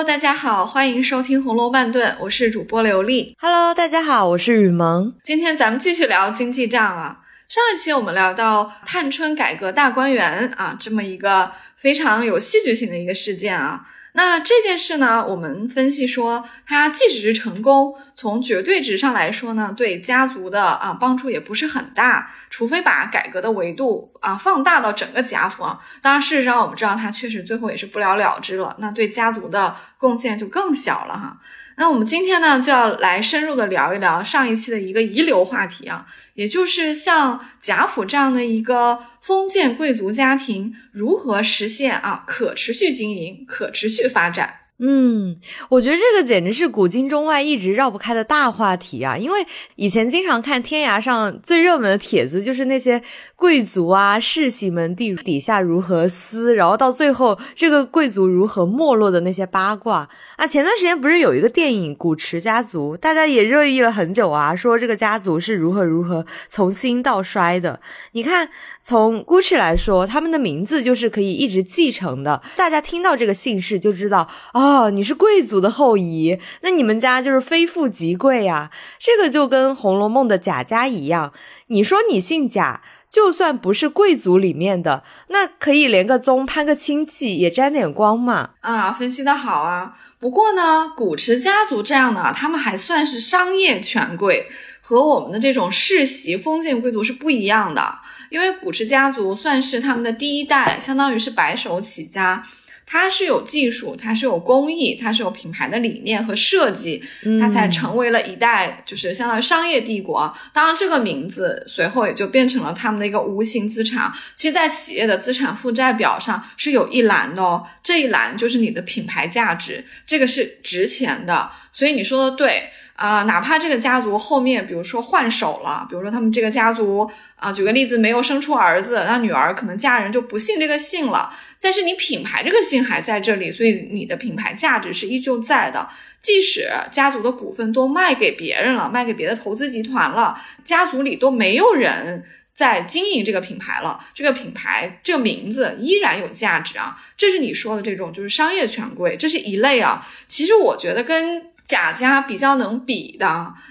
[0.00, 3.36] Hello，大家好，欢迎收听《红楼慢炖》，我是主播刘丽。
[3.38, 5.14] Hello，大家好，我是雨萌。
[5.22, 7.18] 今天咱们继续聊经济账啊。
[7.46, 13.82] 上一期我们聊到探春改革大观园啊，这么一个非常有戏剧性的一个事件啊。
[14.12, 25.78] 那这件事呢，我们分析说，它即使是成功，从绝对值上来说呢，对家族的啊帮助也不是很大，除非把改革的维度啊放大到整个家族啊。
[26.02, 31.38] 当然，事实上我们知道，它确实最后也是不了了之了，那对家族的贡献就更小了哈。
[31.80, 44.56] 那我们今天呢，就要来深入的聊一聊上一期的一个遗留话题啊，也就是像贾府这样的一个封建贵族家庭，如何实现啊可持续经营、可持续发展。
[44.82, 45.36] 嗯，
[45.68, 49.14] 我觉得这个简直是古今中外一直绕不开的大话题啊！
[49.14, 53.02] 因为以前经常看天涯上最热门的帖子，就是那些
[53.36, 60.08] 贵族啊、世袭门第底下如何撕，然后到最后这个贵族如何没落的那些八卦
[60.40, 60.46] 啊。
[60.46, 67.80] 前段时间不是有一个电影《古驰家族》，大家也热议了很久啊，说这个家族是如何如何从兴到衰的。
[68.12, 68.48] 你看，
[68.82, 74.28] 从 Gucci 来说，他们的名字就是可以一直继承的，大家听到这个姓氏就知道。
[74.54, 78.70] 哦，你是贵族的后裔，那你们家就是非富即贵呀。
[78.98, 81.32] 这个就跟《红楼梦》的贾家一样，
[81.66, 88.50] 你说你姓贾，就算不是贵族里面的，那可以连个宗攀个亲戚也沾点光嘛。
[88.60, 89.96] 啊，分析的好啊。
[90.20, 94.46] 不过呢，古驰家族这样的，他们还算是商业权贵，
[94.80, 97.98] 和我们的这种世袭封建贵族是不一样的。
[98.28, 102.44] 因为古驰家族算是他们的第一代，相当于是白手起家。
[102.92, 107.00] 它是有技术，它是有工艺，它是有品牌的理念和设计，
[107.38, 110.34] 它才成为了一代，就是相当于商业帝国。
[110.52, 114.12] 当然，这个名字随后也就变成了他们的一个无形资产。
[114.34, 121.48] 其实，在企业的资产负债表上是有一栏的哦，这一栏就是你的品牌价值，这个是值钱的。
[121.70, 122.70] 所以你说的对。
[122.96, 131.34] 啊，哪怕这个家族后面，比如说换手了，比如说他们这个家族啊，举个例子，没有生出儿子，那女儿可能嫁人就不姓这个姓了。
[131.62, 135.88] 但是你品牌这个姓还在这里，所以你的品牌价值是依旧在的。
[136.20, 146.96] 即使家族的股份都卖给别人了，卖给别的投资集团了，家族里都没有人在经营这个品牌了，这个品牌这个名字依然有价值啊。
[147.16, 150.06] 这是你说的这种就是商业权贵，这是一类啊。
[150.26, 151.50] 其实我觉得跟。
[151.62, 153.28] 贾家比较能比的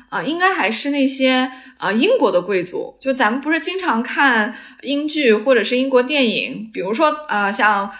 [0.09, 2.95] 啊，应该还是那些啊英国的贵族。
[3.01, 7.91] 就咱们不是经常看英剧或者是英国电影，比如说啊，像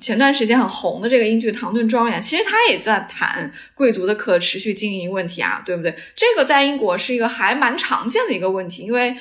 [0.00, 5.94] 前段时间很红的这个英剧《唐顿庄园》，其实他也在谈贵族的可持续经营问题啊，对不对？
[6.16, 9.14] 这个在英国是一个还蛮常见的一个问题，因为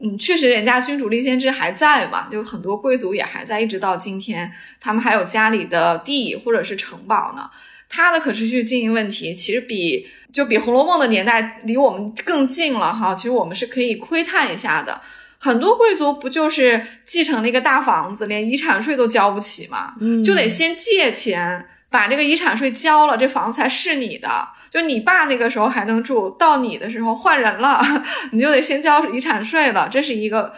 [0.00, 7.50] 嗯，确实人家君主立宪制还在嘛，就很多贵族也还在，一直到今天，他们还有家里的地或者是城堡呢。
[7.88, 13.14] 它的可持续经营问题其实比就比《红楼梦》的年代离我们更近了哈。
[13.14, 15.00] 其实我们是可以窥探一下的。
[15.40, 19.94] 很多贵族不就是继承了一个大房子，连遗产税都交不起嘛？
[20.22, 24.28] 就得先借钱把这个遗产税交了，这房子才是你的。
[24.70, 27.82] 就你爸那个时候还能住，到你的时候换人了，
[28.32, 29.88] 你就得先交遗产税了。
[29.90, 30.52] 这是一个。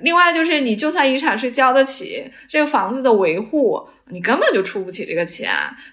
[0.00, 5.50] 另外就是，你就算遗产税交得起，这个房子的维护你根本就出不起这个钱，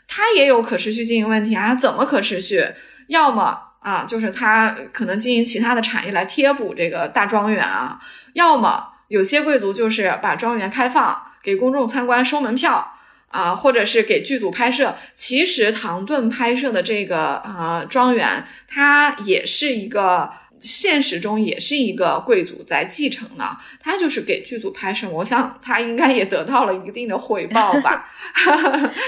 [0.07, 1.75] 它也有可持续经营问题啊。
[1.75, 2.65] 怎么可持续？
[3.07, 7.99] 要么啊，就是他可能经营其他的产业来贴补这个大庄园啊；
[8.33, 12.93] 要么有些贵族就是把庄园开放给公众参观收门票
[13.29, 14.95] 啊，或者是给剧组拍摄。
[15.15, 20.31] 其实唐顿拍摄的这个呃庄园，它也是一个。
[20.59, 28.09] 现实中也是一个贵族在继承呢，他就是给剧组拍摄，我想他应该也得到了一定的回报吧。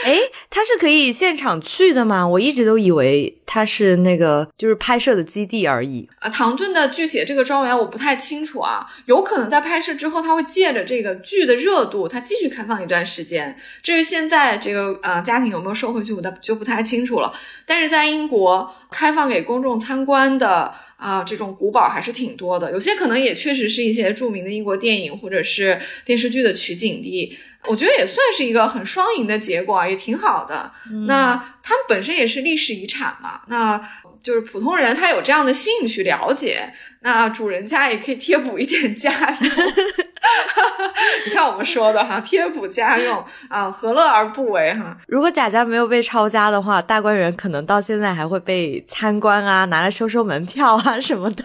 [0.03, 0.17] 哎，
[0.49, 2.27] 他是可以现场去的吗？
[2.27, 6.09] 我一直都以为他是那个就是拍摄的基地而已。
[6.19, 13.55] 啊，唐顿的具体这个庄园我不太清楚啊，有可能在拍摄之后他会借着这个剧的热度，他继续开放一段时间。
[13.83, 17.31] 至于现在这个呃家庭有没有收回去，我就不太清楚了。
[17.65, 20.73] 但是在英国开放给公众参观的。
[21.01, 30.71] 啊，这种古堡还是挺多的，有些可能也确实是一些著名的英国电影或者是电视剧的取景地，我觉得也算是一个很双赢的结果，也挺好的。
[31.07, 33.81] 那他们本身也是历史遗产嘛，那。
[34.23, 39.11] 就是普通人，他有这样的兴趣了解，那主人家也可以贴补一点家
[39.41, 39.49] 用。
[41.25, 44.95] 你看我们说的哈， 贴补家用啊，何乐而不为哈？
[45.07, 51.43] 如果贾家没有被抄家的话，大观园可能到现在还会被参观啊，拿来收收门票啊 什么的。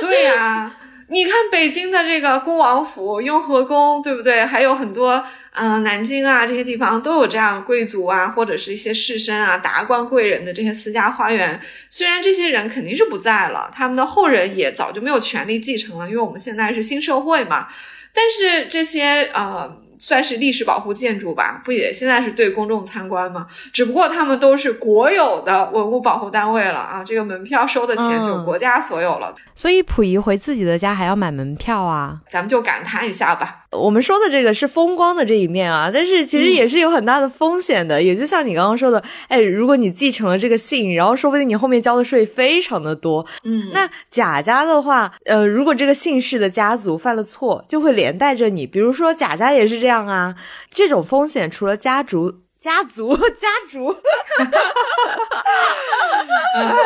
[0.00, 0.74] 对呀。
[1.10, 4.44] 你看北京的这个恭王府、雍和宫，对不对？
[4.44, 11.58] 还有很多，嗯，南京啊这些地方都有这样贵族啊，或者是一些士绅啊、达官贵人的这些私家花园。
[11.88, 17.68] 虽然这些人肯定是不在了，他们的后人也早就没有权利继承了，因为我们现在是新社会嘛。
[18.12, 19.82] 但是这些，呃。
[20.00, 23.48] 算是历史保护建筑吧，不也现在是对公众参观吗？
[23.72, 29.34] 只不过他们都是国有的文物保护单位了啊，这个门票收的钱就国家所有了。
[29.56, 33.64] 所以溥仪回自己的家还要买门票啊，咱们就感叹一下吧。
[33.72, 38.02] 我们说的这个是风光的这一面啊，但是其实也是有很大的风险的。
[38.02, 43.26] 也就像你刚刚说的，哎，如果你继承了这个姓，然后说不定你后面交的税非常的多。
[43.44, 48.66] 嗯，那贾家的话，呃，如果这个姓氏的家族犯了错，就会连带着你。
[48.66, 50.34] 比如说贾家也是这样啊，
[50.70, 53.94] 这种风险除了家族、家族、 家族，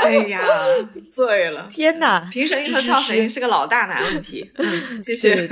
[0.04, 0.42] 哎呀，
[1.10, 1.66] 醉了！
[1.70, 4.50] 天哪，平神医和曹神医是个老大难问题。
[4.58, 5.48] 嗯，继续。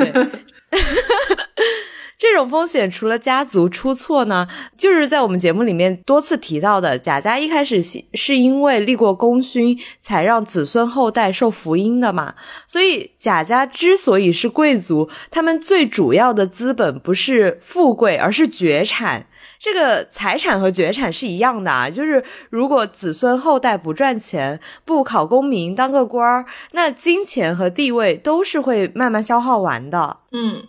[2.19, 4.47] 这种风险除了家族出错呢，
[4.77, 7.81] 就是在我们节目里面多次提到的，贾家一开始
[8.13, 12.35] 是因为立过功勋，才让子孙后代受福音的嘛。
[12.67, 19.27] 所以贾家之所以是贵族，他们最主要的资本不是富贵，而是绝产。
[19.61, 30.17] 这个财产和绝产是一样的啊，就是如果子孙后代不赚钱，不考功名，当个官儿，那金钱和地位都是会慢慢消耗完的。
[30.33, 30.67] 嗯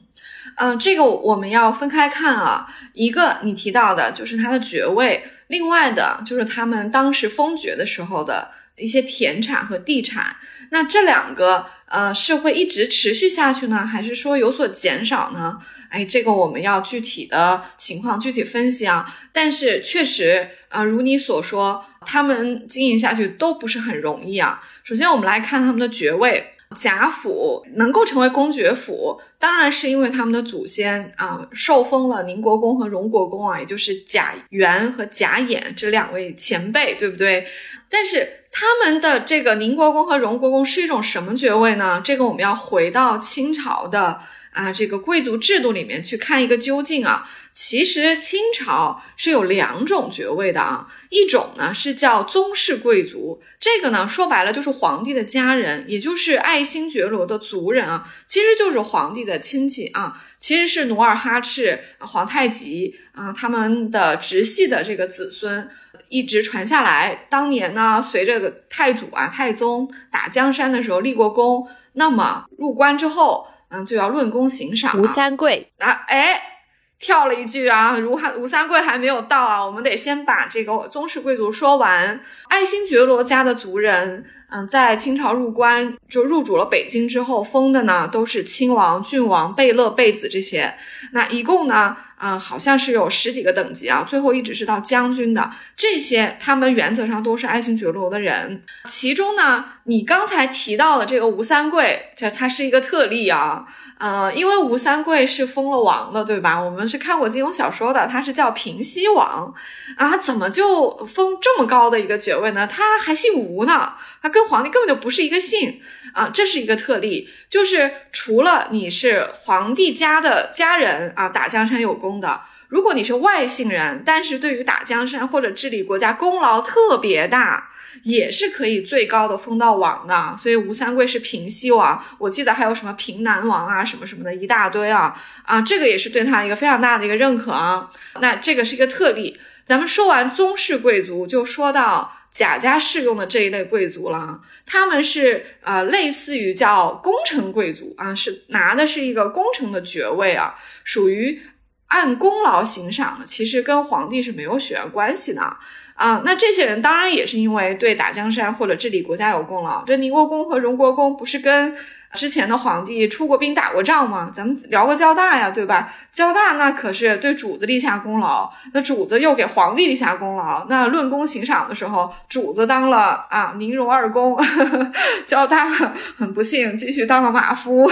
[0.58, 2.68] 嗯，这个我们要分开看啊。
[2.94, 10.36] 一个你提到的就是他的爵位，另外的就是他们当时封爵的时候的一些田产和地产。
[10.72, 15.60] 那这两个呃是会一直持续下去呢，还是说有所减少呢？
[15.90, 19.06] 哎，这个我们要具体的情况具体分析啊。
[19.34, 24.64] 但是确实啊，如你所说，他们经营下去都不是很容易啊。
[24.86, 37.46] 首先，我们来看他们的爵位，贾府能够成为公爵府，当然是因为他们的祖先啊受封了宁国公和荣国公啊，也就是贾元和贾演这两位前辈，对不对？
[37.90, 42.02] 但是他们的这个宁国公和荣国公是一种什么爵位呢？
[42.04, 44.20] 这个我们要回到清朝的
[44.52, 47.30] 啊这个贵族制度里面去看一个究竟啊。
[47.54, 65.70] 其实清朝是有两种爵位的啊，一种呢是叫宗室贵族，这个呢说白了就是皇帝的家人，也就是爱新觉罗的族人啊，其实就是皇帝的亲戚啊，其实是努尔哈赤、皇太极啊他们的直系的这个子孙。
[66.08, 67.26] 一直传下来。
[67.30, 75.00] 当年呢，随着太祖啊、太宗打江山的时候立过功，那么入关之后，嗯，就要论功行赏。
[75.00, 76.61] 吴三桂啊，哎，
[77.02, 82.22] 跳了一句啊，吴汉吴三桂还没有到啊，我们得先把这个宗室贵族说完。
[82.48, 84.24] 爱新觉罗家的族人。
[84.54, 90.76] 嗯，在清朝入关就入主了北京之后，封的呢都是亲王、郡王、贝勒、贝子这些。
[91.14, 98.62] 那一共呢，嗯，好像是有十几个等级啊，最后一直是到将军的这些，他们原则上都是爱新觉罗的人。
[98.86, 103.66] 其中呢，你刚才提到的这个吴三桂，就他是一个特例啊。
[104.04, 106.60] 嗯，因为吴三桂是封了王的，对吧？
[106.60, 109.54] 我们是看过金庸小说的，他是叫平西王
[109.96, 112.66] 啊，怎么就封这么高的一个爵位呢？
[112.66, 115.80] 他还姓吴呢，他跟皇帝根本就不是一个姓
[116.14, 127.70] 啊，这是一个特例，就是除了你是皇帝家的家人啊，打江山有功的，如果你是外姓人，但是对于打江山或者治理国家功劳特别大。
[128.04, 137.92] 也是可以最高的封到王的，所以吴三桂是平西王，我记得还有什么平南王啊，什么什么的一大堆啊啊，这个也是对他一个非常大的一个认可啊。
[138.22, 139.38] 那这个是一个特例。
[139.66, 151.42] 咱们说完宗室贵族，就说到贾家适用的这一类贵族了，他们是呃类似于叫功臣贵族啊，是拿的是一个功臣的爵位啊，属于
[151.88, 155.58] 按功劳行赏的，其实跟皇帝是没有血缘关系的。
[155.96, 159.84] 啊，那这些人当然也是因为对打江山或者治理国家有功劳。
[159.86, 161.76] 这宁国公和荣国公不是跟
[162.14, 164.30] 之前的皇帝出过兵、打过仗吗？
[164.34, 165.92] 咱们聊过交大呀，对吧？
[166.12, 170.66] 交大那可是对主子立下功劳，那主子又给皇帝立下功劳。
[170.68, 174.38] 那论功行赏的时候，主子当了啊宁荣二公，
[175.26, 177.84] 交大很不幸继续当了马夫。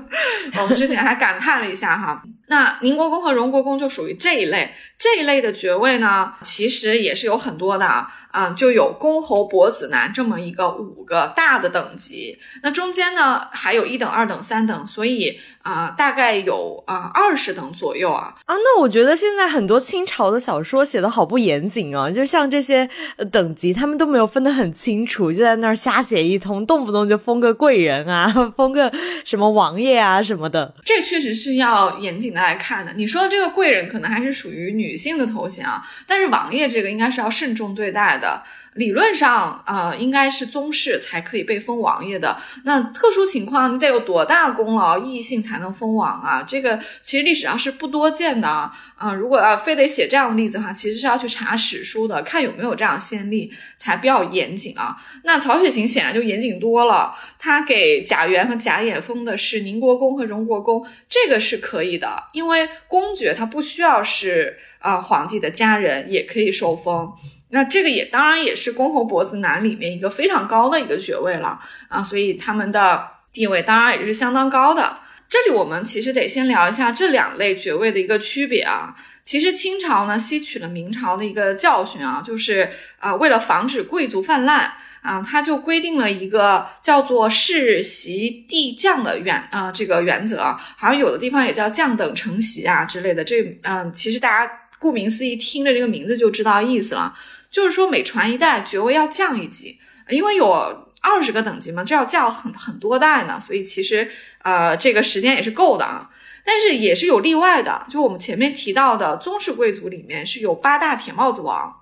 [0.60, 2.22] 我们之前还感叹了一下哈。
[2.46, 18.54] 那宁国公和荣国公就属于这一类，这一类的爵位呢，其实也是有很多的啊，嗯，就有公侯伯子男这么一个五个大的等级，那中间呢还有一等、二等、三等，所以啊，大概有啊二十等左右啊啊。
[18.54, 22.88] 那我觉得现在很多清朝的小说写的好不严谨啊，就像这些
[23.30, 28.26] 等级，他们都没有分得很清楚，就在那儿瞎写一通，动不动就封个贵人啊，
[28.58, 28.92] 封个
[29.24, 32.41] 什么王爷啊什么的，这确实是要严谨的。
[32.42, 38.42] 来看的，你说的这个贵人可能还是属于女性的头衔啊，但是王爷这个应该是要慎重对待的。
[38.74, 42.38] 理论上，呃，应该是宗室才可以被封王爷的。
[42.64, 46.42] 那特殊情况，你得有多大功劳，异姓才能封王啊？
[46.42, 48.72] 这个其实历史上是不多见的啊。
[48.96, 54.96] 啊，如果要非得写这样的例子的话，其实是要去查史书的，看有没有这样先例，才比较严谨啊。
[55.24, 67.12] 那曹雪芹显然就严谨多了，他给贾元和贾演封的是宁国公和荣国公，这个是可以的，因为公爵他不需要是啊皇帝的家人也可以受封。
[67.54, 74.96] 那这个也当然也是公侯伯子男里面一个非常高的一个爵位了啊，所以他们的地位当然也是相当高的。
[75.28, 78.94] 这里我们其实得先聊一下这两类爵位的一个区别啊。
[79.22, 93.22] 其实清朝呢吸取了明朝的一个教训啊，就是啊为了防止贵族泛滥啊，他就规定了一个叫做世袭递降的原啊这个原则，好像有的地方也叫降等承袭啊之类的。
[93.22, 97.14] 这嗯，其实大家顾名思义听着这个名字就知道意思了。
[97.52, 99.78] 就是说，每传一代，爵位要降一级，
[100.08, 104.10] 因为有二十个等级嘛，这要降很很多代呢，所以其实
[104.42, 106.08] 呃，这个时间也是够的啊。
[106.44, 111.72] 但是也是有例外的，就我们前面提到的宗室贵族里面是有八大铁帽子王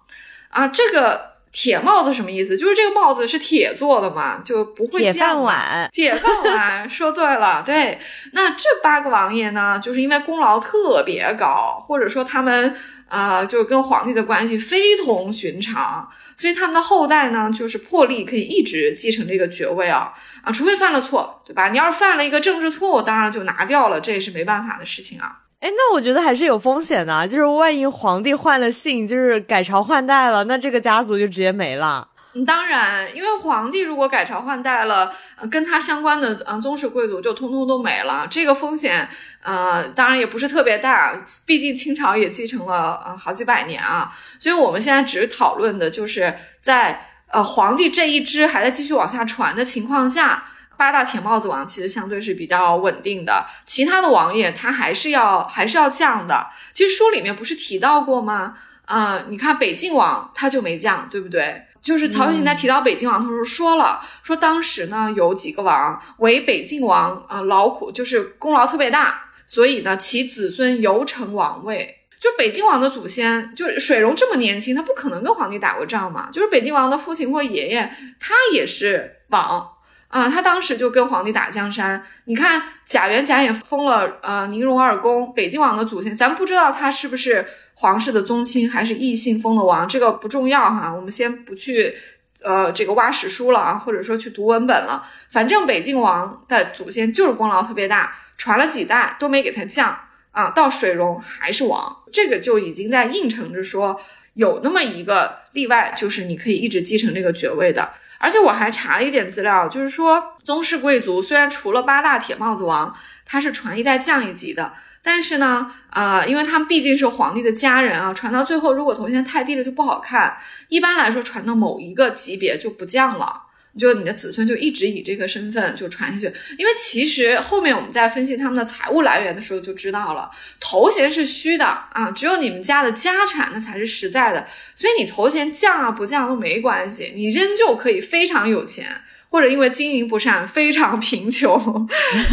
[0.48, 0.66] 啊。
[0.66, 2.58] 这个铁帽子什么意思？
[2.58, 5.12] 就是这个帽子是铁做的嘛，就不会降。
[5.12, 7.98] 铁饭碗，铁饭碗， 说对了，对。
[8.32, 12.76] 那这八个王爷呢，就是因为功劳特别高，或者说他们。
[13.10, 20.12] 啊，就跟皇帝的关系非同寻常，所以他们的后代呢，就是破例可以一直继承这个爵位啊
[20.42, 21.68] 啊，除非犯了错，对吧？
[21.68, 25.40] 你要是犯了一个政治错误，当然就拿掉了，这也是没办法的事情啊。
[25.58, 32.08] 哎，那我觉得还是有风险的，就是万一皇帝换了姓，就是改朝换代了，那这个家族就直接没了。
[32.46, 35.12] 当然，因为皇帝如果改朝换代了，
[35.50, 39.08] 跟他相关的呃宗室贵族就通通都没了，这个风险
[39.42, 50.44] 呃当然也不是特别大，毕竟清朝也继承了呃好几百年啊，所以我们现在只是讨论的就是在呃皇帝这一支还在继续往下传的情况下，
[50.76, 56.46] 八大铁帽子王其实相对是比较稳定的，其他的王爷他还是要还是要降的。
[56.72, 58.56] 其实书里面不是提到过吗？
[58.86, 61.64] 嗯，你看北晋王他就没降，对不对？
[61.82, 71.96] 就是曹雪芹在提到北静王的时候说了，说当时呢有几个王为北晋王啊劳苦，就是功劳特别大，所以呢其子孙犹承王位。
[72.20, 76.28] 就北静王的祖先，就是水溶这么年轻，他不可能跟皇帝打过仗嘛。
[76.30, 79.70] 就是北静王的父亲或爷爷，他也是王
[80.10, 82.04] 啊，他当时就跟皇帝打江山。
[82.26, 87.46] 你看贾元、贾演封了呃宁荣二公，北晋王的祖先，咱们不知道他是不是。
[87.72, 91.96] 皇室的宗亲还是异姓封的王，这个不重要哈，我们先不去，
[92.42, 95.02] 呃，这个挖史书了啊，或者说去读文本了。
[95.30, 99.98] 反正北晋王的祖先就是功劳特别大，传了几代都没给他降
[100.30, 103.98] 啊，到水溶还是王，这个就已经在应承着说
[104.34, 107.88] 有那么一个例外，就是你可以一直继承这个爵位的。
[108.22, 114.74] 而且我还查了一点资料，就是说宗室贵族虽然除了八大铁帽子王，他是传一代降一级的。
[115.02, 120.36] 但是呢，呃，因为他们毕竟是皇帝的家人啊，传到最后，如果头衔太低了就不好看。
[120.68, 123.44] 一般来说，传到某一个级别就不降了，
[123.78, 126.34] 就你的子孙就一直以这个身份就传下去。
[126.58, 134.46] 因为其实后面我们在分析他们的财务来源的时候就知道了，头衔是虚的啊，只有你们家的家产那才是实在的。
[134.74, 139.02] 所以你头衔降啊不降都没关系，你仍旧可以非常有钱。
[139.32, 141.54] 或者因为经营不善非常贫穷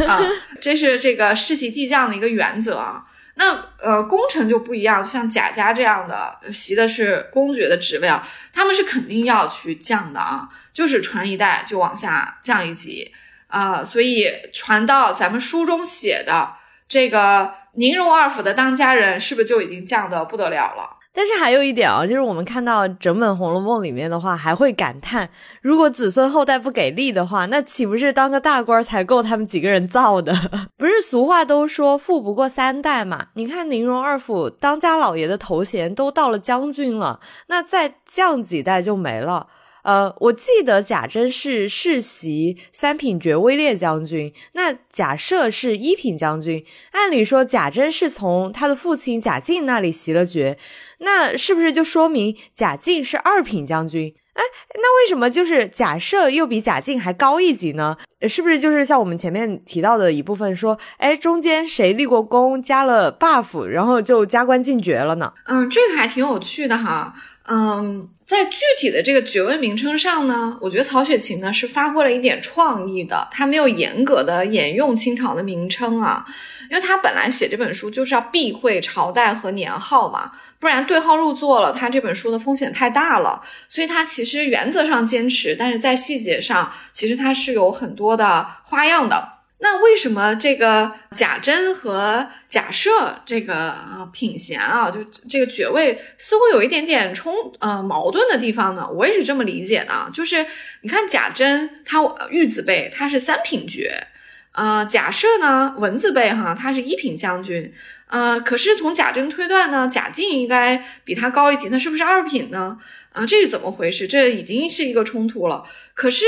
[0.07, 0.19] 啊，
[0.59, 3.03] 这是这个世袭递降的一个原则啊。
[3.39, 13.13] 那呃，功臣就不一样，像贾家这样的袭的是公爵的职位啊，他们是肯定要去降的啊，就是传一代就往下降一级
[13.47, 13.85] 啊。
[13.85, 16.55] 所以传到咱们书中写的
[16.89, 20.96] 这个宁荣二府的当家人，是不是就已经降的不得了了？
[21.17, 25.27] 但是还有一点啊，就是我们看到整本《红楼梦》里面的话，还会感叹，
[25.63, 30.31] 如果子孙后代不给力的话，那岂不是当个大官才够他们几个人造的？
[30.77, 33.29] 不是俗话都说富不过三代嘛？
[33.33, 39.47] 你看宁荣二府当家老爷的头衔都到了将军了，那再降几代就没了。
[39.87, 46.65] 呃，我记得贾珍是世袭三品爵威烈将军，那贾赦是一品将军。
[46.91, 50.57] 按理说，贾珍是从他的父亲贾敬那里袭了爵，
[50.99, 54.13] 那是不是就说明贾敬是二品将军？
[54.33, 54.43] 哎，
[54.75, 57.95] 那为什么就是贾赦又比贾敬还高一级呢？
[58.27, 65.33] 是不是就是像我们前面提到的一部分说，哎，中间谁立过功，加了 buff，然后就加官进爵了呢？
[65.45, 67.15] 嗯，这个还挺有趣的哈。
[67.49, 76.25] 嗯，在具体的这个爵位名称上呢，我觉得曹雪芹呢是发挥了一点创意的，他没有严格的沿用清朝的名称啊。
[76.69, 83.41] 因为他本来写这本书就是要避讳朝代和年号嘛，不然对号入座了，他这本书的风险太大了。
[83.69, 89.36] 所以他其实原则上坚持，但是在细节上，其实他是有很多的花样的。
[89.59, 93.75] 那为什么这个贾珍和贾赦这个
[94.13, 98.87] 品衔啊，就这个爵位似乎有一点点冲呃矛盾的地方呢？
[98.87, 100.45] 我也是这么理解的，就是
[100.83, 101.99] 你看贾珍他
[102.29, 104.07] 玉字辈，他是三品爵。
[104.51, 107.71] 呃，贾赦呢，文字辈哈，他是一品将军，
[108.07, 112.75] 呃，可是从贾珍推断呢，贾敬应该比他高一级，那是不是二品呢？
[113.13, 114.07] 啊，这是怎么回事？
[114.07, 115.63] 这已经是一个冲突了。
[115.93, 116.25] 可是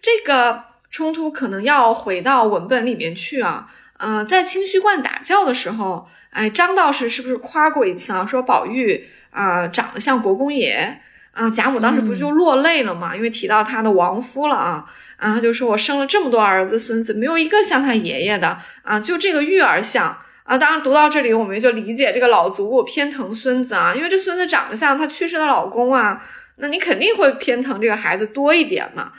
[0.00, 0.62] 这个
[0.92, 3.66] 冲突可能要回到文本里面去啊。
[3.98, 8.24] 呃，在清虚观打教的时候，哎，张道士是不是夸过一次啊？
[8.24, 11.00] 说宝玉啊，长得像国公爷。
[11.32, 13.16] 啊，贾母当时不是就落泪了嘛？
[13.16, 14.84] 因为提到他的亡夫了啊，
[15.16, 20.58] 啊，他就说我生了这么多儿子孙子，没有一个像他爷爷的啊，就这个玉儿像啊。
[20.58, 26.22] 当然读到这里，我们就理解这个老祖母偏疼孙子啊，因为这孙子长得像他去世的老公啊，
[26.56, 29.12] 那你肯定会偏疼这个孩子多一点嘛。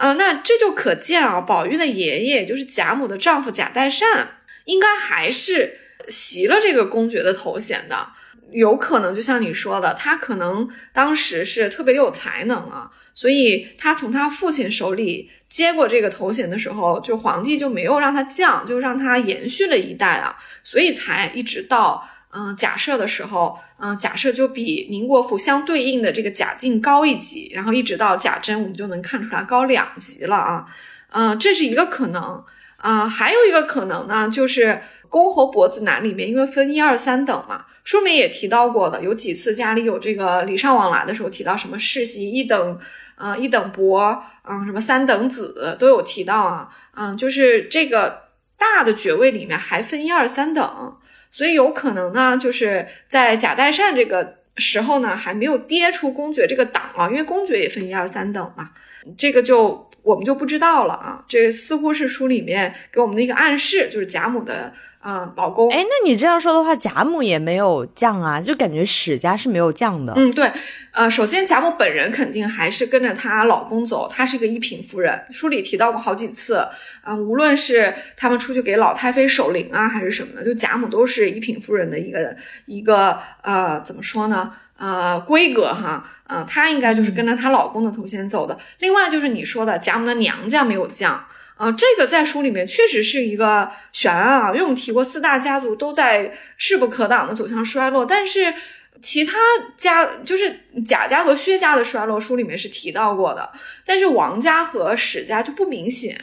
[0.00, 5.78] 啊，那这就可见啊，宝玉的爷爷就是贾母的丈夫贾代善，应该还是
[6.08, 8.08] 袭了这个公爵的头衔的。
[8.50, 30.66] 有可能就像你说的，他可能当时是特别有才能啊，所以他从他父亲手里接过这个头衔的时候，就皇帝就没有让他降，就让他延续了一代啊，所以才一直到嗯假设的时候，嗯假设就比宁国府相对应的这个贾敬高一级，然后一直到贾珍，我们就能看出来高两级了啊，
[31.10, 32.44] 嗯这是一个可能
[32.78, 37.66] 啊，还有一个可能呢，就是公侯伯子男里面，因为分一二三等嘛。
[37.82, 42.78] 书里也提到过的，有几次家里有这个礼尚往来的时候，提到什么世袭一等，
[43.16, 48.24] 呃一等伯，嗯什么三等子都有提到啊，嗯就是这个
[48.58, 50.96] 大的爵位里面还分一二三等，
[51.30, 58.70] 所以有可能呢，就是在贾代善这个时候呢，还没有跌出公爵这个档啊，因为公爵也分一二三等嘛，
[59.16, 64.72] 这个就我们就不知道了啊，这似乎是书里面给我们的一个暗示，就是贾母的。
[65.02, 70.12] 嗯，老公，哎，那你这样说的话，贾母也没有降啊，就感觉史家是没有降的。
[70.14, 70.52] 嗯，对，
[70.92, 76.68] 呃，首先贾母本人肯定还是跟着她老公走，她是一个一品夫人，书里提到过好几次。
[77.02, 82.36] 嗯，无论是他们出去给老太妃守灵啊，还是什么的，就贾母都是一品夫人的一个
[82.66, 84.52] 一个呃，怎么说呢？
[84.76, 88.58] 呃，规格哈，嗯，她应该就是跟着她老公的头衔走的。
[88.80, 91.24] 另外就是你说的贾母的娘家没有降。
[91.60, 98.54] 啊，这个在书里面确实是一个悬案啊，因为我们提过四大家族都在势不可挡的走向衰落，但是
[99.02, 99.36] 其他
[99.76, 103.52] 家就是贾家和薛家的衰落，书里面是提到过的，
[103.84, 106.18] 但是王家和史家就不明显，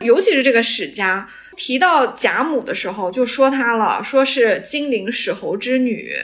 [0.00, 6.14] 尤其是这个史家提到贾母的时候就说她了，说是金陵史侯之女，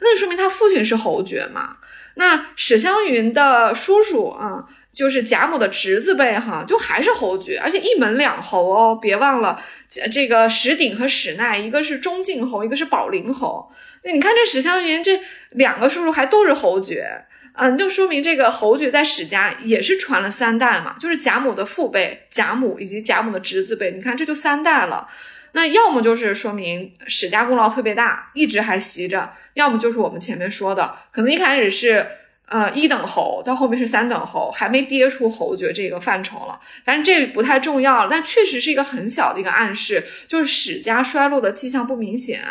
[0.00, 1.76] 那就说明他父亲是侯爵嘛，
[2.14, 4.66] 那史湘云的叔叔啊。
[4.92, 9.62] 就是贾母的侄子辈哈，就还是侯爵，而且一门两侯哦，别忘了
[10.10, 13.70] 这个史鼎和史奈，一个是中靖侯，一个是宝林侯。
[14.02, 17.24] 那你看这史湘云这两个叔叔还都是侯爵，
[17.54, 25.06] 嗯，就说明这个侯爵在史家也是传了三代嘛，就是贾母的父辈贾母以及贾母的侄子辈，你看这就三代了。
[25.52, 32.06] 那要么就是说明史家功劳特别大，一直还袭着；要么就是我们前面说的，可能一开始是。
[32.50, 36.58] 呃，一等侯到后面是三等侯，还没跌出侯爵这个范畴了。
[36.84, 42.42] 但是这不太重要，但确实是一个很小的一个暗示，就是史家衰落的迹象不明显，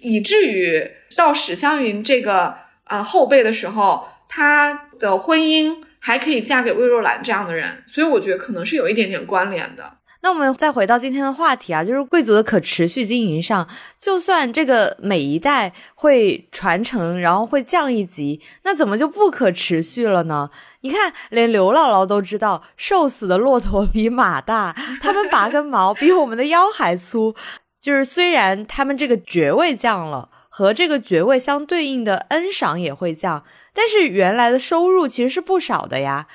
[0.00, 9.98] 以至于到史湘云这个呃后辈的时候，他的婚姻还可以嫁给魏若兰这样的人，所以我觉得可能是有一点点关联的。
[10.22, 20.50] 那我们再回到今天的话题啊，就是贵族的可持续经营上，就算这个每一代会传承，然后会降一级，那怎么就不可持续了呢？
[20.82, 27.34] 你看，连刘姥姥都知道，瘦死的骆驼比马大，他们拔根毛 比我们的腰还粗。
[27.80, 33.42] 就是虽然他们这个爵位降了，和这个爵位相对应的恩赏也会降，
[33.74, 36.28] 但是原来的收入其实是不少的呀。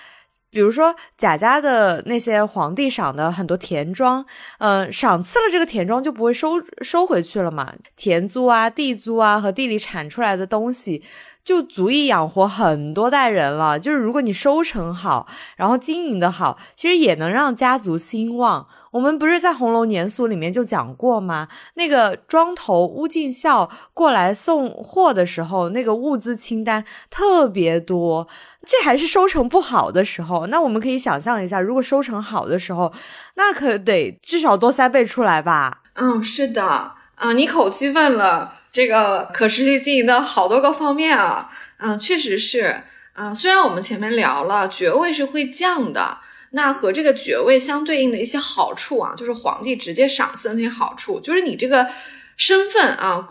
[0.50, 4.26] 比如说贾家的那些皇帝赏的很多田庄，
[4.60, 7.74] 嗯，赏赐了这个田庄就不会收收回去了嘛？
[7.96, 11.04] 田租啊、地租啊和地里产出来的东西，
[11.44, 13.78] 就足以养活很多代人了。
[13.78, 18.68] 就是如果你收成好，然后经营的好，其实也能让家族兴旺。
[18.92, 21.48] 我们不是在《红楼年俗》里面就讲过吗？
[21.76, 28.28] 那个庄头乌进孝过来送货的时候，那个物资清单特别多。
[28.66, 32.92] 这还是收成不好的时候，那我们可以想象一下，如果收成好的时候，
[33.36, 35.84] 那可得至少多三倍出来吧？
[35.94, 46.18] 嗯，是的，嗯，你口气问了这个可持续经营的好多个方面啊，嗯，确实是，嗯，虽然我们前面聊了爵位是会降的，
[46.58, 51.88] 那和这个爵位相对应的一些好处啊，就是皇帝直接赏赐的那些好处，就是你这个
[52.36, 53.26] 身份啊，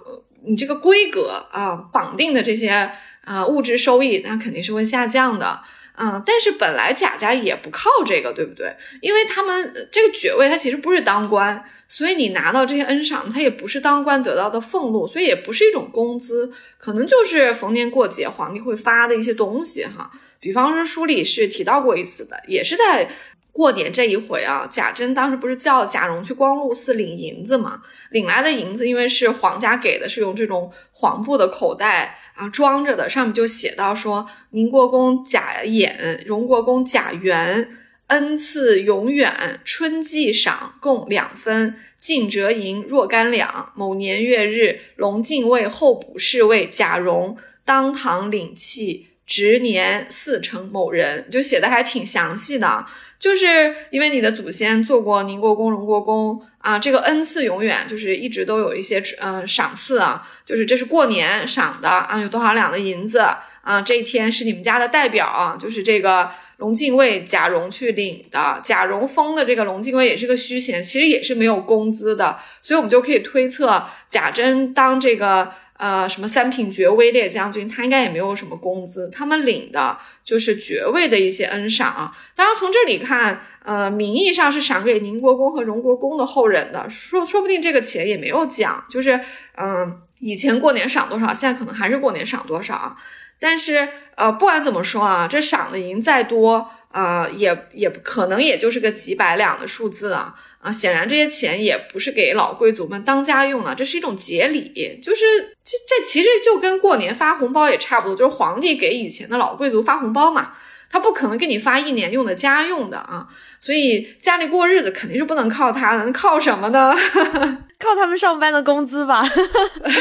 [0.47, 2.91] 你这个规格啊绑定的这些。
[3.27, 5.61] 啊，物质收益那肯定是会下降的，
[5.97, 8.73] 嗯，但是本来贾家也不靠这个，对不对？
[9.01, 20.09] 因为他们这个爵位，他其实不是当官，所以你拿到这些恩赏，他也不是当官得到的俸禄，所以也不是一种工资，可能就是逢年过节皇帝会发的一些东西哈。
[20.47, 23.09] 比方说书里是提到过一次的，也是在
[23.51, 32.21] 过年这一回啊，贾珍当时不是叫贾蓉去光禄寺领银子嘛，领来的银子因为是皇家给的，是用这种黄布的口袋。
[32.37, 37.71] 啊，装着的上面就写到说，宁国公贾演、荣国公贾元
[38.09, 43.73] 恩赐永远，春季赏共两分，进折银若干两。
[43.75, 52.87] 某年月日，龙禁卫候补侍卫贾蓉当堂领契，值年四成某人，就写的还挺详细的。
[53.19, 63.21] 就是因为你的祖先做过宁国公、荣国公啊，这个恩赐永远就是一直都有一些嗯赏赐啊，就是这是过年赏的啊，有多少两的银子
[63.63, 75.51] 啊，这一天是你们家的代表啊，就是这个龙禁卫贾蓉去领的，贾蓉封的这个龙禁卫也是个虚衔，其实也是没有工资的，所以我们就可以推测贾珍当这个。
[75.79, 82.17] 呃，什么三品爵威烈将军，他应该也没有什么工资，他们领的就是爵位的一些恩赏啊。
[82.35, 89.21] 当然从这里看，呃，名义上是赏给宁国公和荣国公的后人的，说说不定这个钱也没有奖，就是
[89.57, 92.97] 嗯，以前过年赏多少，现在可能还是过年赏多少。
[93.39, 96.71] 但是呃，不管怎么说啊，这赏的银再多。
[96.93, 100.73] 呃，也也可能也就是个几百两的数字啊啊！
[100.73, 105.23] 显然这些钱也不是给老贵族们当家用的，这是一种节礼，就是
[105.63, 110.55] 这这其实就跟过年发红包也差不多，就是皇帝给以前的老贵族发红包嘛，
[110.89, 113.27] 他不可能给你发一年用的家用的啊，
[113.61, 116.95] 所以家里过日子肯定是不能靠他的，靠什么呢？
[117.79, 119.23] 靠他们上班的工资吧？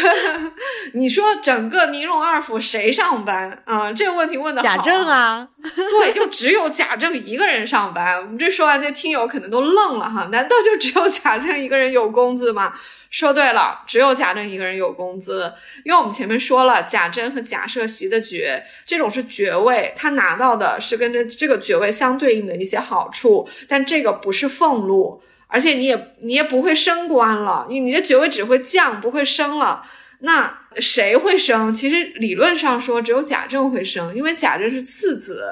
[0.93, 3.91] 你说整个宁荣二府谁上班啊？
[3.91, 5.47] 这个问题问的贾政啊？
[5.61, 8.17] 对，就只有贾政一个人上班。
[8.17, 12.73] 我们这说完，这听友可能都愣了哈，难道就只有贾政一个人有工资吗？
[13.09, 25.21] 说对了，只有贾政一个人有工资，因为我们前面说了，贾珍和贾赦袭的爵，这种是爵位，他拿到的是跟着这个爵位相对应的一些好处，但这个不是俸禄。
[25.47, 29.83] 而且你也你也不会升官了，你你的爵位只会降，不会升了。
[30.19, 31.73] 那谁会升？
[31.73, 35.43] 其实理论上说，只有贾政会升，因为贾政是次子，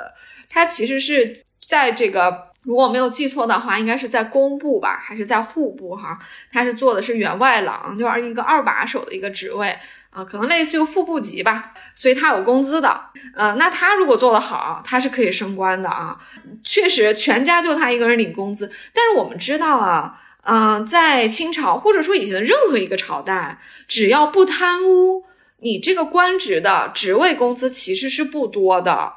[0.49, 6.17] 他其实是在这个，如果没有记错的话，应该是在工部吧，还是在户部哈？
[6.51, 9.77] 他是做的是员外郎，就是一个二把手的一个职位。
[10.13, 13.02] 啊，可能类似于副部级吧，所以他有工资的。
[13.36, 16.17] 嗯，那他如果做得好，他是可以升官的啊。
[16.63, 18.71] 确实，全家就他一个人领工资。
[18.93, 25.26] 但是我们知道啊，嗯，在清朝或者说以前的任何一个朝代，只要不贪污，
[25.62, 29.13] 你这个官职的职位工资其实是不多的。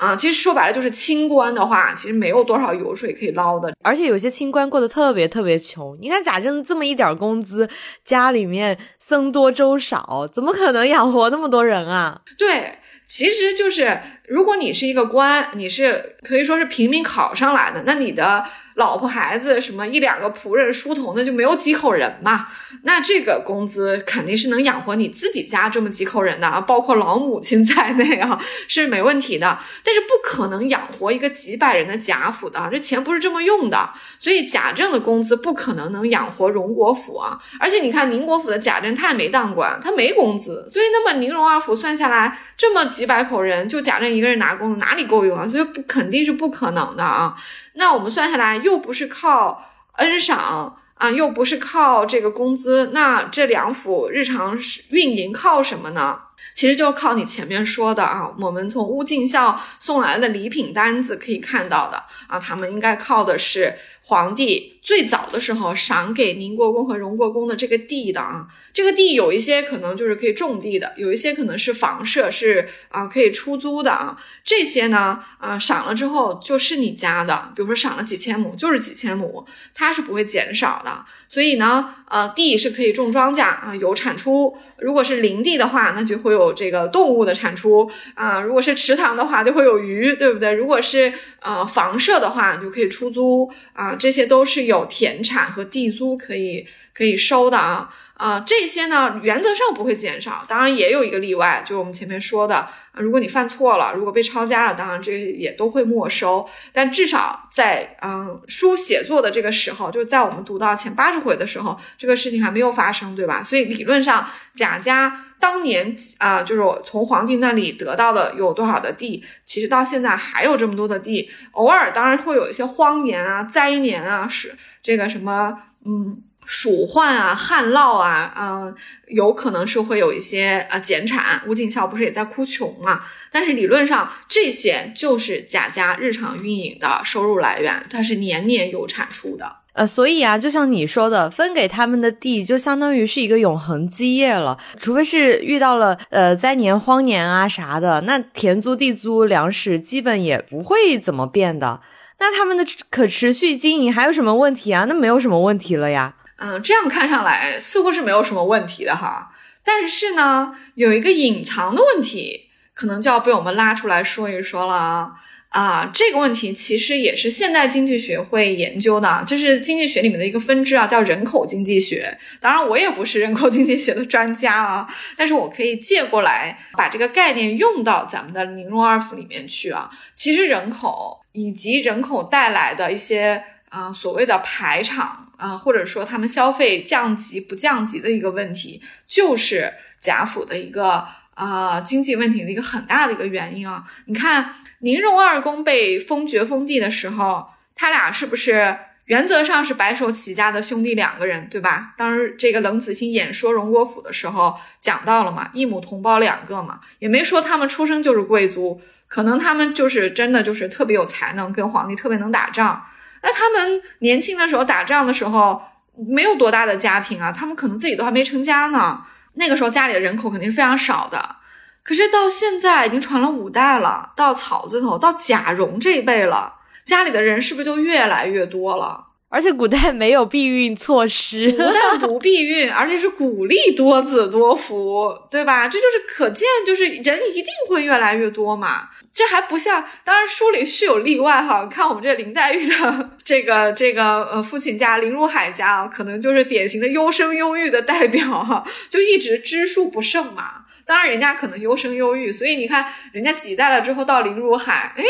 [0.00, 5.94] 啊，其实说白了就是清官的话，其实没有多少油水可以捞的，而且有些清官过得特别特别穷。
[6.00, 7.68] 你看贾政这么一点工资，
[8.02, 12.22] 家里面僧多粥少，怎么可能养活那么多人啊？
[12.38, 18.42] 对，其实就是如果你是一个官，你是可以说是平民考上来的，那你的。
[18.74, 22.48] 老婆孩子什么一两个仆人书童，那就没有几口人嘛。
[22.82, 29.58] 那这个工资肯定是能养活你自己家这么几口人的啊，包括老母亲在内啊， 是没问题的。
[29.84, 33.90] 但是不可能养活一个几百人的贾府的，这钱不是这么用的。
[34.18, 37.38] 所以贾政的工资不可能能养活荣国府啊。
[37.58, 40.66] 而且你看宁国府的贾政，他也没当官，他没工资。
[40.70, 45.48] 所以那么宁荣二府算下来，这么几百口人，就贾政一个人拿工资，哪里够用啊？
[45.48, 47.34] 所以不肯定是不可能的啊。
[47.74, 49.64] 那我们算下来，又不是靠
[49.96, 54.58] 恩赏啊，又不是靠这个工资，那这两府日常
[54.90, 56.20] 运营靠什么呢？
[56.54, 64.76] 其实就靠你前面说的啊，我们从乌进孝送来的礼品单子可以看到的啊，他们应该靠的是皇帝。
[64.82, 74.16] 最早的时候赏给宁国公和荣国公的这个地的啊，这个地有一些可能就是可以种地的，有一些可能是房舍，是啊可以出租的啊。
[74.42, 81.04] 这些呢，啊赏了之后就是你家的，比如说赏了几千亩就是几千亩，它是不会减少的。
[81.28, 84.56] 所以呢，呃，地是可以种庄稼啊，有产出。
[84.78, 88.40] 如果是林地的话，那就会有这个动物的产出啊。
[88.40, 90.52] 如果是池塘的话，就会有鱼，对不对？
[90.52, 93.94] 如果是呃房舍的话，就可以出租啊。
[93.96, 97.90] 这些都是有田产和地租可以可以收的啊。
[98.20, 106.46] 啊，这些呢，原则上不会减少，当然也有一个例外，就我们前面说的，如果你犯错了，如果被抄家了，当然这也都会没收。
[106.70, 113.42] 但至少在嗯书写作的这个时候，就在我们读到前八十回的时候，这个事情还没有发生，对吧？
[113.42, 126.22] 所以理论上贾家当年啊，就是我从皇帝那里得到的有多少的地，其实到现在还有这么多的地，偶尔当然会有一些荒年啊、灾年啊，是这个什么嗯。
[126.46, 128.74] 鼠患啊，旱涝啊，嗯，
[129.06, 131.40] 有可能是会有一些啊减产。
[131.46, 133.02] 吴景孝不是也在哭穷嘛？
[133.30, 139.58] 但是理论上，这些就是贾家日常运营的收入来源，它是年年有产出的。
[139.72, 144.58] 呃，所以啊，就像你说的，分给他们的地就相当于是一个永恒基业了。
[144.78, 151.80] 除非是遇到了呃灾年、荒年啊啥的，那田租、地租、粮食基本也不会怎么变的。
[152.18, 154.84] 那他们的可持续经营还有什么问题啊？
[154.86, 156.16] 那没有什么问题了呀。
[156.36, 159.30] 嗯，这样看上来似乎是没有什么问题的哈，
[159.64, 165.10] 但是呢，有一个隐藏的问题，可能就要被我们拉出来说一说了啊。
[165.50, 172.18] 啊，这个问题其实也是现代经济学会研究的，这是经济学里面的一个分支啊，叫人口经济学。
[172.40, 179.90] 当然，我也不是人口经济学的专家啊，但是我可以借过来把这个概念用到咱们的宁荣二府里面去啊。
[180.14, 185.26] 其实人口以及人口带来的一些啊所谓的排场。
[185.40, 193.82] 啊，或者说他们消费降级不降级的一个问题，就是贾府的一个啊经济问题的一个很大的一个原因啊。
[194.04, 201.94] 你看宁荣二公被封爵封地的时候，他俩是不是原则上是白手起家的兄弟两个人，对吧？
[201.96, 212.86] 当时这个冷子兴演说荣国府的时候讲到了嘛，一母同胞两个嘛，也没说他们出生就是贵族，可能他们就是真的就是特别有才能，跟皇帝特别能打仗。
[213.22, 215.60] 那他们年轻的时候打仗的时候
[216.08, 219.04] 没有多大的家庭啊，他们可能自己都还没成家呢。
[219.34, 221.36] 那个时候家里的人口肯定是非常少的。
[221.82, 229.06] 可是到现在已经传了五代了，到草字头到贾蓉这一辈了，家里的人是不是就越来越多了？
[229.28, 235.68] 而且古代没有避孕措施，不但不避孕，而且是鼓励多子多福，对吧？
[235.68, 238.88] 这就是可见，就是人一定会越来越多嘛。
[239.12, 241.64] 这还不像，当然书里是有例外哈。
[241.66, 250.59] 看我们这林黛玉的这个这个呃父亲家林如海家，可能就是典型的优生优育的代表哈，就一直知书不胜嘛。
[250.90, 255.04] 当然人家可能优生优育，所以你看人家几代了之后到林如海，哎，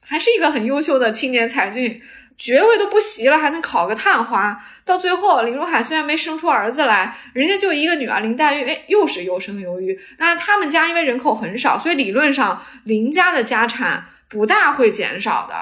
[0.00, 2.00] 还是一个很优秀的青年才俊。
[2.38, 4.64] 爵位都不袭了，还能考个探花。
[4.84, 9.98] 到最后，林如海虽然没生出儿子来，人家就一个女儿林黛玉，哎，又是优生优育。
[10.16, 15.54] 但是他们家因为人口很少，所以理论上林家的家产不大会减少的，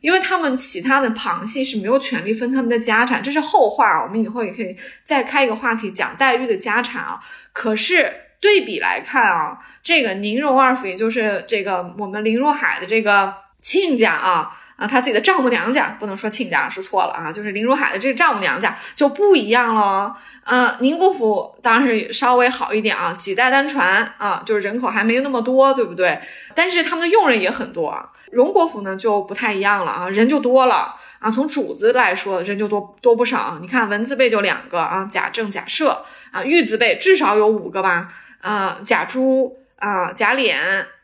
[0.00, 4.02] 因为他们其他的旁系是没有权利分他们的家产，这是后话。
[4.02, 7.20] 我们以后也可以再开一个话题讲黛玉的家产啊。
[7.52, 14.56] 可是对比来看啊，这个宁荣二府，也就是这个我们林如海的这个亲家啊。
[14.80, 20.16] 啊，他自己的丈母娘家不能说亲家是错了啊，就是林如海的这个丈母娘家就不一样了。
[20.42, 26.18] 呃，宁国府当然是稍微好一点啊，几代单传啊，就是人口还没有那么多，对不对？
[26.54, 27.94] 但是他们的佣人也很多。
[28.32, 31.30] 荣国府呢就不太一样了啊，人就多了啊。
[31.30, 33.58] 从主子来说，人就多多不少。
[33.60, 35.90] 你看文字辈就两个啊，贾政、贾赦
[36.30, 38.10] 啊，玉字辈至少有五个吧？
[38.40, 40.54] 啊，贾珠啊，贾琏、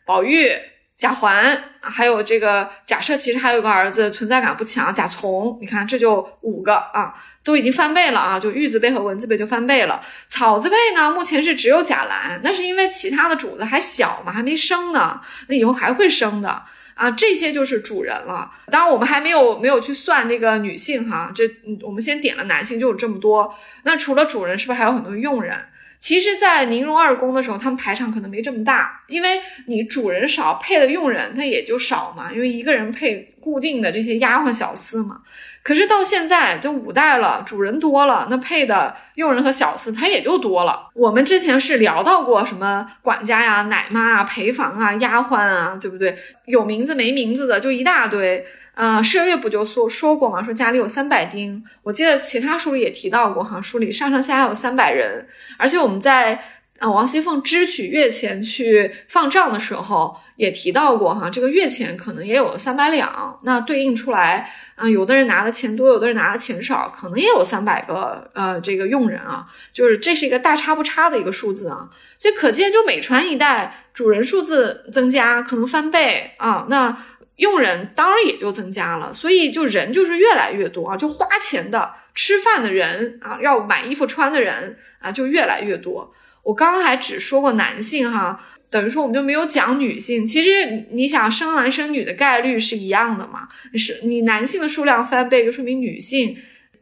[0.05, 0.51] 宝玉。
[0.99, 4.95] 贾环，还有这个贾赦，其实还有个儿子，存在感不强。
[4.95, 10.01] 贾从，你看这就五个啊，都已经翻倍了啊，就玉字辈和文字辈就翻倍了。
[10.27, 16.63] 草字辈呢，目前是只有贾兰，那是因为其他的主子还小嘛，还没生呢，那以后还会生的
[16.95, 17.11] 啊。
[17.11, 18.51] 这些就是主人了。
[18.71, 21.45] 当然，我们还没有没有去算这个女性哈，这
[21.83, 23.55] 我们先点了男性就有这么多。
[23.83, 25.55] 那除了主人，是不是还有很多佣人？
[25.99, 35.21] 其实，在宁荣二宫的时候，他们排场可能没这么大，因为你主人少，配的佣人他也就少嘛，因为一个人配固定的这些丫鬟小厮嘛。
[35.63, 40.89] 可是到现在就五代了，主人多了，那配的佣人和小厮他也就多了。
[40.95, 46.17] 我们之前是聊到过什么管家呀、奶妈啊、陪房啊、丫鬟啊，对不对？
[46.45, 48.47] 有名字没名字的就一大堆。
[48.77, 50.43] 呃，麝月不就说说过吗？
[50.45, 56.45] 说家里有三百丁，我记得其他书里也提到过哈，书里上上下下有三百人，而且我们在
[56.79, 76.95] 呃王熙凤支取月钱去放账的时候也提到过哈，这个月钱可能也有三百两，那对应出来，嗯，有的人拿的钱多，有的人拿的钱少，可能也有三百个呃这个佣人啊，就是这是一个大差不差的一个数字啊，所以可见就每传一代，主人数字增加，可能翻倍啊，那。
[77.37, 86.13] 用人当然也就增加了，所以就人就是越来越多啊，就花钱的、吃饭的人啊，要买衣服穿的人啊，就越来越多。
[86.43, 90.25] 我刚刚还只说过男性哈，等于说我们就没有讲女性。
[90.25, 93.49] 其实你想生男生女的概率是一样的嘛？
[93.75, 96.37] 是你男性的数量翻倍，就说明女性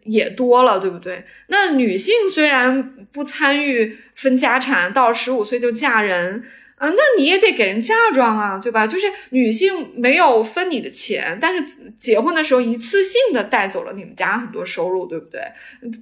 [0.04, 1.24] 也多了，对不对？
[1.48, 6.44] 那女性虽然不参与分家产，到十五岁就嫁人。
[6.90, 8.86] 那你也得给人嫁妆啊，对吧？
[8.86, 11.64] 就是女性没有分你的钱，但是
[11.98, 15.40] 结婚的时候一次性的带走了你们家很多收入，对不对？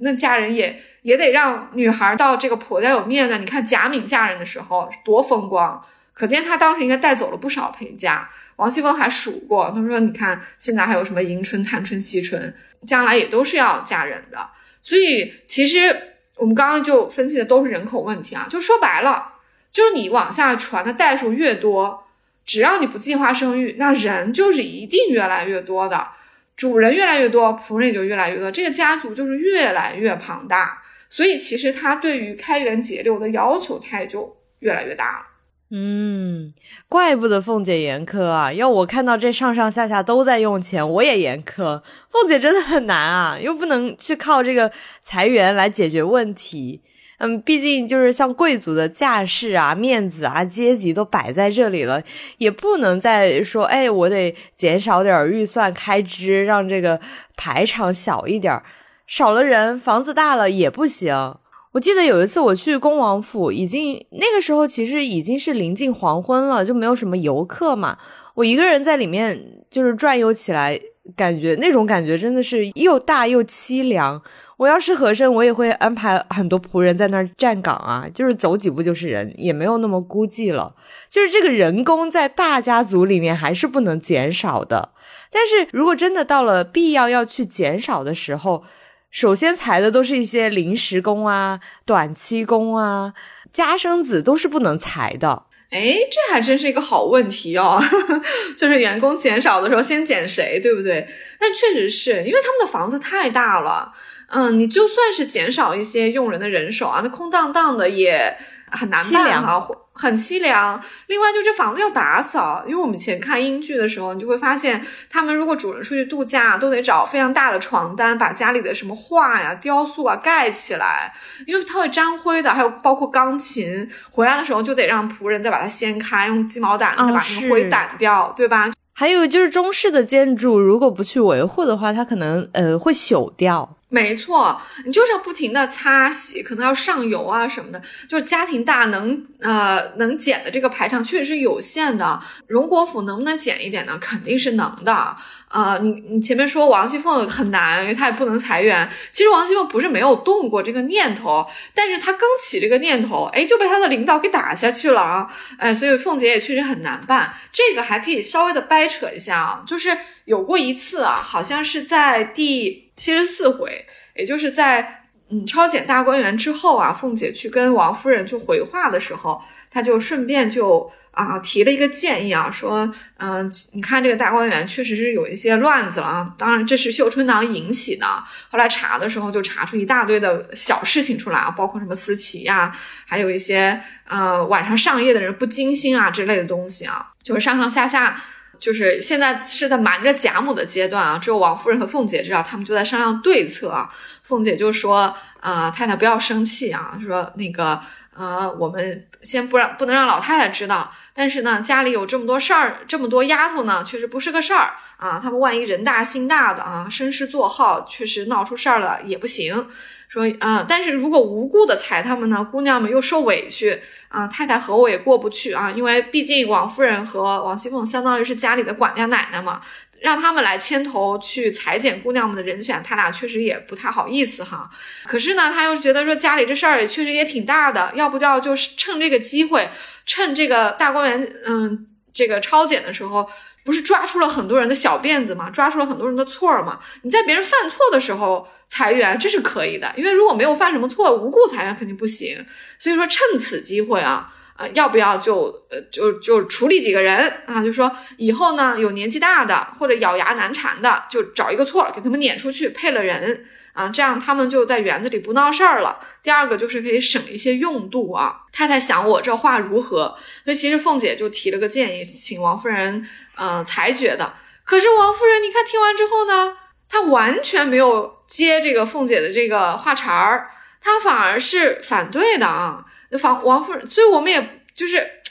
[0.00, 3.38] 那嫁人也也得让女孩到这个婆家有面子。
[3.38, 8.30] 你看贾敏嫁人的时候多风光，可见她当时应该带走了不少陪嫁。
[8.56, 12.54] 王熙凤还数过，她说：“你看现在还有什么迎春、探春、惜春，
[12.86, 14.38] 将来也都是要嫁人的。”
[14.82, 19.31] 所以其实我们刚刚就分析的都是人口问题啊，就说白了。
[19.72, 22.04] 就你往下传的代数越多，
[22.44, 26.08] 只要你不计划生育，那人就是一定越来越多的。
[26.54, 30.82] 主人越来越多，仆人也就越来越多，这个家族就是越来越庞大。
[31.08, 35.26] 所以其实他对于开源节流的要求，他就越来越大了。
[35.70, 36.52] 嗯，
[36.86, 38.52] 怪不得凤姐严苛啊！
[38.52, 41.82] 要我看到这上上下下都在用钱，我也严苛。
[42.10, 44.70] 凤姐真的很难啊，又不能去靠这个
[45.02, 46.82] 裁员来解决问题。
[47.24, 52.02] 嗯，毕竟就是像贵族的架势啊、面子啊、阶级都摆在这里了，
[52.38, 57.00] 也不能再说，哎，我得减少点预算开支，让这个
[57.36, 58.60] 排场小一点，
[59.06, 61.36] 少了人，房子大了也不行。
[61.74, 67.98] 我记得有一次我去恭王府，已经那个时候其实已经是临近黄昏了，就没有什么游客嘛，
[68.34, 70.76] 我一个人在里面就是转悠起来，
[71.14, 74.20] 感觉那种感觉真的是又大又凄凉。
[74.62, 80.76] 我要是和珅，我也会安排很多仆人在那儿站岗啊，就是走几步就是人，也没有那么孤寂了。
[81.10, 84.90] 就是这个人工在大家族里面还是不能减少的。
[85.32, 88.62] 但是如果真的到了必要要去减少的时候，
[89.10, 93.14] 首先裁的都是一些临时工啊、短期工啊、
[93.50, 95.42] 家生子都是不能裁的。
[95.72, 97.82] 哎，这还真是一个好问题哦。
[98.56, 101.08] 就是员工减少的时候，先减谁，对不对？
[101.40, 103.92] 但确实是因为他们的房子太大了。
[104.28, 108.36] 嗯，你就算是减少一些用人的人手啊，那空荡荡的也
[108.72, 110.80] 很难办哈，很凄凉。
[111.06, 121.12] 另外，就这房子要打扫，因为我们以前看英剧的时候，你就会发现，他们如果主人出去度假，都得找非常大的床单，把家里的什么画呀、雕塑啊盖起来，
[121.46, 122.52] 因为它会沾灰的。
[122.52, 128.70] 还有包括钢琴，回来的时候就得让仆人再把它掀开，用鸡毛掸子把那个灰掸掉，对吧？
[128.94, 133.76] 还有就是中式的建筑，如果不去维护的话，它可能呃会朽掉。
[133.92, 137.82] 没错，你就是要不停的擦洗，可能要上油啊什么的。
[138.08, 142.18] 就是家庭大，能呃能减的这个排场确实是有限的。
[142.46, 143.98] 荣国府能不能减一点呢？
[144.00, 145.14] 肯定是能的。
[145.50, 148.90] 呃，你你前面说王熙凤很难，因为她也不能裁员。
[149.10, 155.28] 其实王熙凤不是没有动过这个念头，但是她刚起这个念头，哎，就被她的领导给打下去了啊！
[155.58, 157.34] 哎，所以凤姐也确实很难办。
[157.52, 162.81] 这个还可以稍微的掰扯一下啊，就是有过一次啊，好像是在第。
[162.96, 178.06] 七十四回，也就是在嗯抄检大观园之后啊，凤姐去跟王夫人去回话的时候，她就顺便就啊提了一个建议啊，说嗯，你看这个大观园确实是有一些乱子了啊，当然这是绣春囊引起的。
[178.50, 182.70] 后来查的时候就查出一大堆的小事情出来啊，包括什么私企呀，
[183.06, 188.22] 还有一些呃晚上上夜的人不精心啊之类的东西啊，就是上上下下。
[188.62, 193.90] 就是现在是在瞒着贾母的阶段啊，只有王夫人和凤姐知道，他们就在商量对策啊。
[194.22, 197.80] 凤姐就说：“呃，太太不要生气啊，说那个
[198.14, 205.18] 呃，我们先不让不能让老太太知道，但是呢，家里有这么多事儿，这么多丫头呢，确实不是个事儿啊。
[205.20, 209.68] 他们万一人大心大的啊，生事作号，确实闹出事儿了也不行。
[210.12, 219.62] 说啊，但是如果无故的裁他们呢，姑娘们又受委屈啊，太太和我也过不去啊，因为毕竟王夫人和王熙凤相当于是家里的管家奶奶嘛。
[220.02, 224.68] 让他们来牵头去裁剪姑娘们的人选，他俩确实也不太好意思哈。
[225.06, 229.70] 可是呢，他又觉得说家里这事儿也确实也挺大的，要不要就是趁这个机会，
[230.04, 233.30] 趁这个大观园嗯这个抄检的时候，
[233.64, 236.78] 不是抓出了很多人的小辫子嘛，抓出了很多人的错儿嘛？
[237.02, 242.44] 你在别人犯错的时候裁员，这是可以的，因为如果没有犯什么错，无故裁员肯定不行。
[242.78, 244.34] 所以说趁此机会啊。
[244.54, 247.64] 呃，要不要就呃就就处理几个人啊？
[247.64, 255.98] 就说以后呢，有年纪大的或者咬牙难缠的，就找一个错给他们撵出去，配了人啊，这样他们就在园子里不闹事儿了。
[256.22, 258.42] 第二个就是可以省一些用度啊。
[258.52, 260.16] 太太想我这话如何？
[260.44, 264.34] 那其实凤姐就提了个建议，请王夫人呃裁决的。
[264.64, 266.56] 可是王夫人，你看听完之后呢，
[266.88, 270.50] 她完全没有接这个凤姐的这个话茬儿，
[270.80, 272.84] 她反而是反对的啊。
[273.22, 275.21] 王王夫人，所以我们也就是，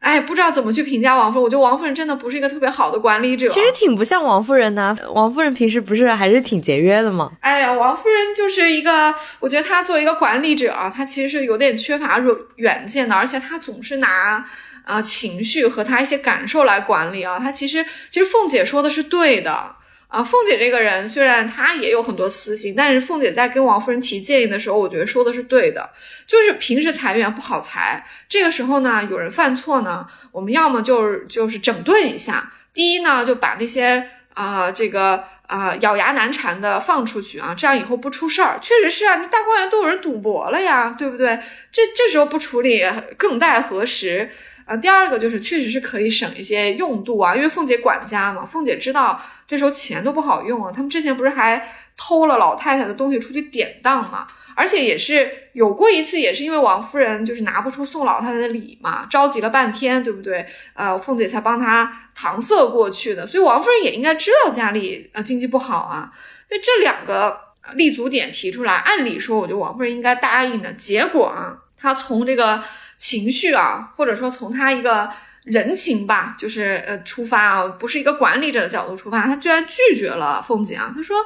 [0.00, 1.44] 哎，不知道怎么去评价王夫人。
[1.44, 3.48] 我觉得王夫人真的不是一个特别好的管理者。
[3.48, 7.32] 其实挺不像王夫人的，王夫人平时不是还是挺节约的吗？
[7.40, 14.46] 哎呀，王夫人就是一个，我觉得她作为一个管理者啊，她其实是有点缺乏远远见的，而且她总是拿
[14.84, 17.38] 啊情绪和她一些感受来管理啊。
[17.38, 19.74] 她其实其实凤姐说的是对的。
[20.08, 25.90] 啊，凤姐这个人虽然她也有很多私心，但是凤姐在跟王夫人提建议的时候，我觉得说的是对的。
[26.26, 32.50] 就是平时裁员不好裁，这个时候呢，有人犯错呢，我们要么就是就是整顿一下。
[32.72, 38.58] 第一呢，就把那些啊这个啊咬牙难缠的放出去啊，这样以后不出事儿。
[38.62, 41.38] 确实是啊，你大观园都有人赌博了呀，对不对？
[41.70, 42.82] 这这时候不处理，
[43.18, 44.30] 更待何时？
[44.68, 50.70] 啊，第二个就是确实是可以省一些用度啊，因为凤姐管家嘛，凤姐知道这时候钱都不好用啊。
[50.70, 51.66] 他们之前不是还
[51.96, 54.26] 偷了老太太的东西出去典当嘛？
[54.54, 60.44] 而且也是有过一次，也是因为王夫人就是拿不出送老太太的礼嘛，着急了半天，对不对？
[60.74, 63.26] 呃，凤姐才帮她搪塞过去的。
[63.26, 66.12] 所以王夫人也应该知道家里啊经济不好啊。
[66.46, 67.40] 所以这两个
[67.72, 70.70] 立足点提出来，按理说我觉得王夫人应该答应的。
[70.74, 72.62] 结果啊，她从这个。
[72.98, 75.08] 情绪啊，或者说从他一个
[75.44, 80.92] 人情吧，就是呃出发啊，不是一个管理者的角度出发，他居然拒绝了凤姐啊。
[80.94, 81.16] 他说：“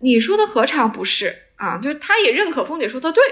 [0.00, 3.24] 你说的何尝不是啊？”就是他也认可凤姐说的对，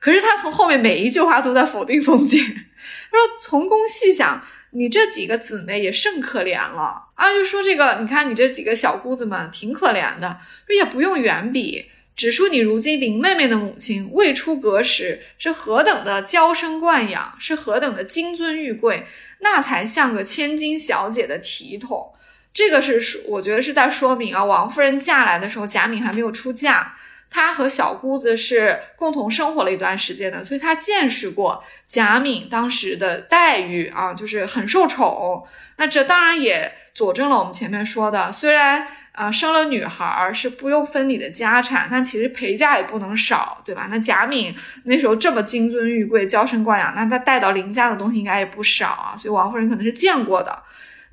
[0.00, 2.38] 可是他从后面每一句话都在否定凤姐。
[2.40, 7.32] 他说：“从公细想，你这几个姊妹也甚可怜了啊！
[7.32, 19.06] 就说这个，你看你这几个小姑子们挺可怜的，说也不用远比。”只说你如今林妹妹的母亲未出阁时是何等的娇生惯养，是何等的金尊玉贵，
[19.40, 22.12] 那才像个千金小姐的体统。
[22.52, 26.94] 这个是说，我觉得是在说明啊，王夫人嫁来的时候，贾敏还没有出嫁，
[27.28, 35.44] 她和小姑子是共同生活了一段时间的，所以她见识过贾敏当时的待遇啊，就是很受宠。
[35.78, 38.86] 那这当然也佐证了我们前面说的，虽然。
[39.14, 43.86] 啊，生了女孩儿是不用分你的家产，但其实陪嫁也不能少，对吧？
[43.88, 44.54] 那贾敏
[44.84, 49.16] 那时候这么金尊玉贵、娇生惯养，那她带到林家的东西应该也不少啊。
[49.16, 50.62] 所以王夫人可能是见过的。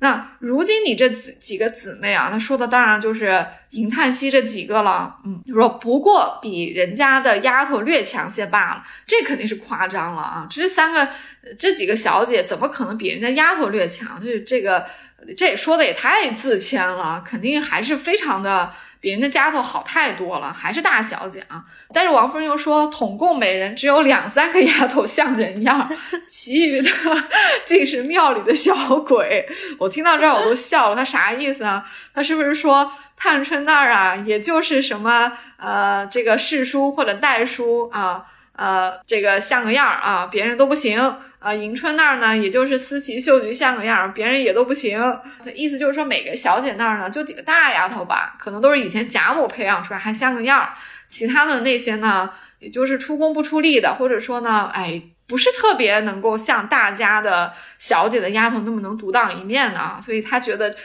[0.02, 5.16] 那如今你这几几个姊妹啊，那说的当然就是银叹息这几个了。
[5.24, 10.46] 嗯，说不过比人家的丫头略强些罢了，这肯定是夸张了啊！
[10.50, 11.08] 这三个
[11.56, 14.20] 这几个小姐怎么可能比人家丫头略强？
[14.20, 14.84] 这这个。
[15.36, 18.72] 这也说的也太自谦了，肯定还是非常的
[19.02, 21.64] 比人家丫头好太多了，还是大小姐啊。
[21.92, 25.90] 但是王夫人又说，统共每人只有两三个丫头像人样，
[26.30, 26.88] 其余的
[27.66, 29.44] 竟是庙里的小鬼。
[29.80, 31.84] 我听到这儿我都笑了，他啥意思啊？
[32.14, 38.24] 他是不是说探春那儿啊，也就是什么呃这个侍书或者代书啊？
[38.54, 41.00] 呃，这个像个样儿啊，别人都不行
[41.38, 41.54] 啊。
[41.54, 45.00] 迎春那儿呢，也就是思琪、秀菊像个样儿，别人也都不行。
[45.54, 50.74] 意思就是说，每个小姐那儿呢，就几个大丫头吧，可能都是以前贾母培养出来，还像个样儿。
[51.08, 60.00] 其他的那些呢，也就是出工不出力的，或者说呢，哎，不是特别能够像大家的小姐的丫头那么能独当一面的啊。
[60.04, 60.76] 所以她觉得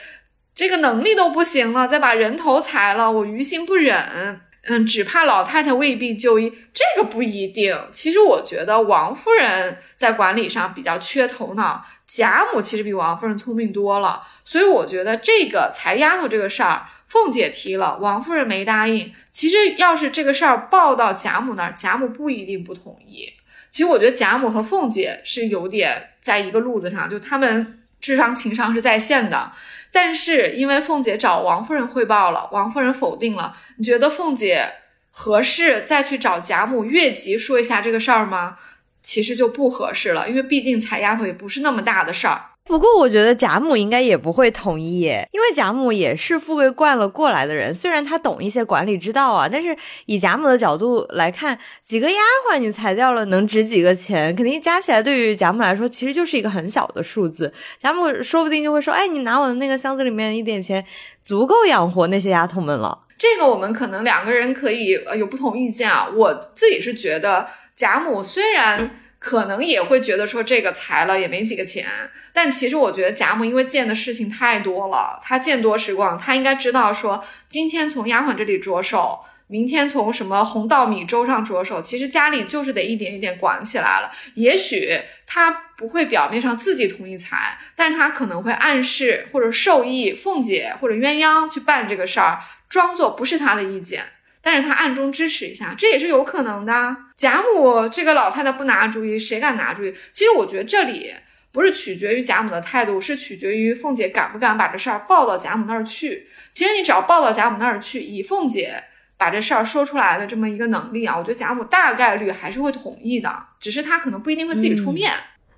[0.56, 4.42] 这个能力都不行了，再把人头裁了，我于心不忍。
[4.68, 7.78] 嗯，只怕老太太未必就医，这个不一定。
[7.94, 14.22] 其实我觉得王夫人在管理上比较缺头脑，贾母其实比王夫人聪明多了。
[14.44, 19.14] 所以我觉得这个裁丫头这个事儿，凤姐提了，王夫人没答应。
[19.30, 23.34] 其实要是这个事儿报到贾母那儿，贾母不一定不同意。
[23.70, 29.52] 其实我觉得贾母和凤姐是有点在一个路子上，就他们智商情商是在线的。
[29.92, 33.58] 但是因为凤姐找王夫人汇报了，王夫人否定了。
[33.78, 34.74] 你觉得凤姐
[35.12, 38.58] 合适再去找贾母越级说一下这个事儿吗？
[39.02, 42.52] 其实就不合适了，因为毕竟采丫头也不是那么大的事儿。
[42.68, 52.20] 不过我觉得贾母应该也不会同意耶，因为贾母也是富贵惯了过来的人，虽然她懂一些管理之道啊，但是以贾母的角度来看，几个丫
[52.52, 54.36] 鬟你裁掉了能值几个钱？
[54.36, 57.54] 肯定加起来对于贾母来说其实就是一个很小的数字。
[57.80, 60.86] 贾母说不定就会说：“哎，你拿我的那个箱子里面一点钱，
[61.24, 66.08] 足够养活那些丫头们了。”这个我们可能两个人可以呃有不同意见啊。
[66.14, 69.04] 我自己是觉得贾母虽然。
[69.28, 71.86] 可能也会觉得说这个裁了也没几个钱，
[72.32, 84.10] 但其实我觉得贾母因为见的事情太多了，她见多识广，她应该知道说今天从丫鬟这里着手，明天从什么红稻米粥上着手，其实家里就是得一点一点管起来了。
[84.36, 94.06] 也许她不会表面上自己同意裁，但是她可能会暗示或者授意凤姐或者鸳鸯去办这个事儿，装作不是她的意见。
[94.48, 96.96] 但是他暗中支持一下，这也是有可能的。
[97.18, 99.94] 贾母这个老太太不拿主意，谁敢拿主意？
[100.14, 101.14] 其实我觉得这里
[101.52, 106.30] 不是取决于贾母的态度，是取决于凤姐敢不敢把这事儿报到贾母那儿去。
[106.54, 108.82] 其实你只要报到贾母那儿去，以凤姐
[109.18, 115.12] 把这事儿说出来的这么一个能力啊，我觉得贾母大概率还是会同意的，只是她可能不一定会自己出面。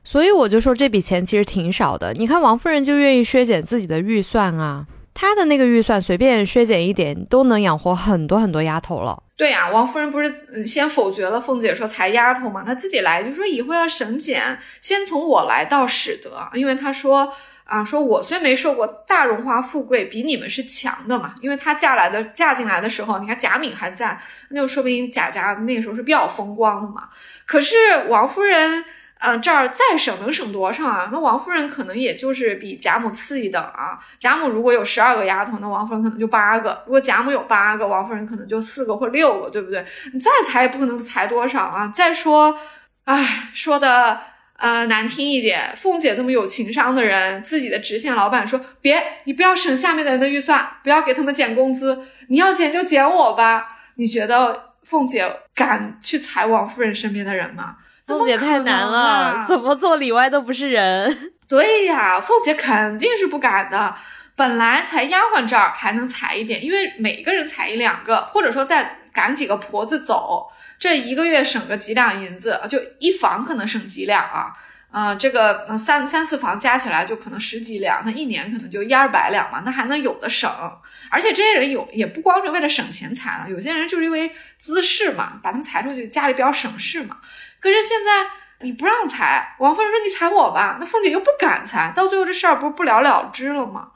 [0.03, 2.11] 所以我就说这笔钱其实挺少的。
[2.13, 4.87] 你看王夫人就愿意削减自己的预算啊。
[5.21, 9.21] 他的那个预算随便削减一点都能养活很多很多丫头了。
[9.35, 12.63] 对呀，王夫人不是先否决了凤姐说裁丫头吗？
[12.65, 16.49] 她自己来就说以后要省俭，先从我来倒使得。
[16.53, 17.33] 因为她说
[17.65, 21.35] 啊，说我虽没受过大荣华富贵，比你们是强的嘛。
[21.41, 24.17] 因为她嫁来的嫁进来的时候，你看贾敏还在，
[24.51, 27.09] 那就说明贾家那个时候是比较风光的嘛。
[27.45, 27.75] 可是
[28.07, 28.85] 王夫人。
[29.21, 31.09] 嗯，这儿再省能省多少啊？
[31.11, 33.99] 那王夫人可能也就是比贾母次一等啊。
[34.17, 39.85] 贾母如果有十二个丫头，那王夫人可能就八个；如果贾母有八个，王夫人可能就四个或六个，对不对？
[40.13, 41.89] 你再裁也不可能裁多少啊。
[41.93, 42.57] 再说，
[43.03, 44.21] 唉，说的
[44.55, 53.67] 呃难听一点，凤姐这么有情商的人，自己的直线老板说：“别，你不要省下面的人的预算，不要给他们减工资，你要减就减我吧。”
[53.99, 57.75] 你觉得凤姐敢去裁王夫人身边的人吗？
[58.17, 61.31] 凤姐太难了，怎么做里外都不是人。
[61.47, 63.95] 对呀，凤姐肯定是不敢的。
[64.35, 70.47] 本来才丫鬟这儿还能裁一点，因为每个人裁一两个，或者说再赶几个婆子走，
[70.79, 74.53] 这一个月省个几两银子，就一房可能省几两啊。
[74.91, 80.49] 嗯，这个三三四房加起来就可能十几两，那一年可能就一二百两嘛，那还能有的省。
[81.11, 87.17] 而且这些人有也不光是为了省钱裁了，有些人就是因为滋事嘛，把他们裁出去，家里比较省事嘛。
[87.59, 88.29] 可是现在
[88.61, 93.89] 你不让裁，王夫人说你裁我吧，那凤姐又不敢裁，到最后这事儿不是不了了之了吗？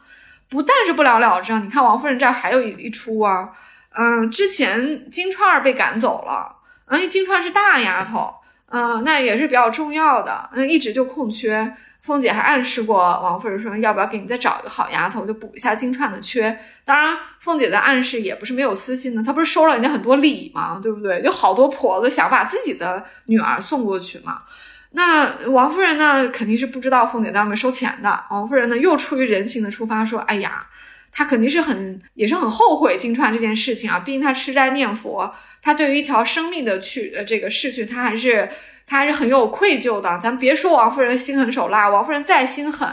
[0.50, 3.50] 不但是不了了之，你看王夫人这儿还有一一出啊，
[3.96, 6.58] 嗯，之前金钏儿被赶走了，
[6.88, 8.34] 嗯，金钏是大丫头，
[8.70, 11.76] 嗯，那也是比较重要的，嗯，一直就空缺。
[12.06, 16.60] 凤姐还暗示过王夫人说，要不要给你再找一个好丫头，就补一下金钏的缺。
[16.84, 20.82] 当然，凤姐的暗示也不是没有私心的，她不是收了人家很多礼吗？
[20.84, 21.22] 对不对？
[21.22, 24.42] 有好多婆子想把自己的女儿送过去嘛。
[24.92, 28.26] 那王夫人呢，肯定是不知道凤姐在外面收钱的。
[28.30, 30.68] 王夫人呢，又出于人情的出发，说：“哎呀，
[31.10, 33.98] 她肯定是很，也是很后悔金钏这件事情啊。
[34.00, 38.50] 毕竟她吃斋念佛，她对于一条生命的去呃这个逝去，她还是。”
[38.94, 42.88] 他还是很有愧疚的，咱别说王夫人心狠手辣，王夫人再心狠，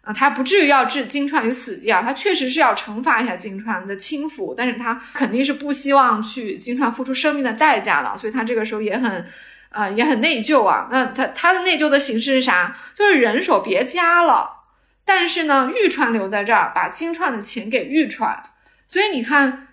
[0.00, 9.26] 啊，她不至于要置金钏于死地啊，她确实是要惩罚一下金钏的轻浮，但是她肯定是不希望去金钏付出生命的代价的，所以她这个时候也很，
[9.68, 10.88] 呃，也很内疚啊。
[10.90, 12.74] 那她她的内疚的形式是啥？
[12.94, 14.48] 就是人手别家了，
[15.04, 18.34] 但是呢，玉钏留在这儿，把金钏的钱给玉钏，
[18.86, 19.68] 所以你看，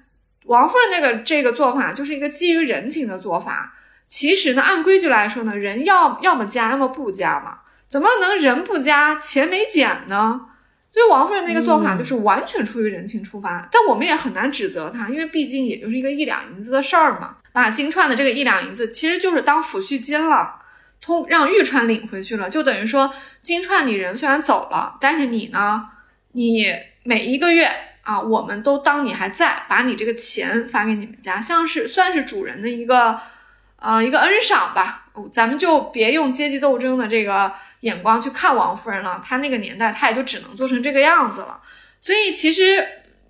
[0.47, 3.71] 王夫人那个这个做法就是一个基于人情的做法。
[4.07, 10.41] 其实呢，按规矩来说呢，人要要么加，要么不加嘛，怎么能人不加，钱没减呢？
[10.91, 17.37] 所以王夫人那个做法就是完全出于人情出发，但我们也很难指责她，因为毕竟也就是一个一两银子的事儿嘛。
[17.51, 20.55] 把金钏的这个一两银子，其实就是当抚恤金了，
[21.01, 25.89] 通让玉钏领回去了，就等于说金钏你人虽然走了，但是你呢，
[26.33, 26.67] 你
[27.03, 27.69] 每一个月
[28.03, 33.19] 啊，我们都当你还在，把你这个钱发给你们家，像是算是主人的一个。
[33.86, 39.21] 啊，一个恩赏吧，咱们就别用阶级斗争的这个眼光去看王夫人了。
[39.23, 41.61] 她那个年代，她也就只能做成这个样子了。
[42.01, 42.83] 所以其实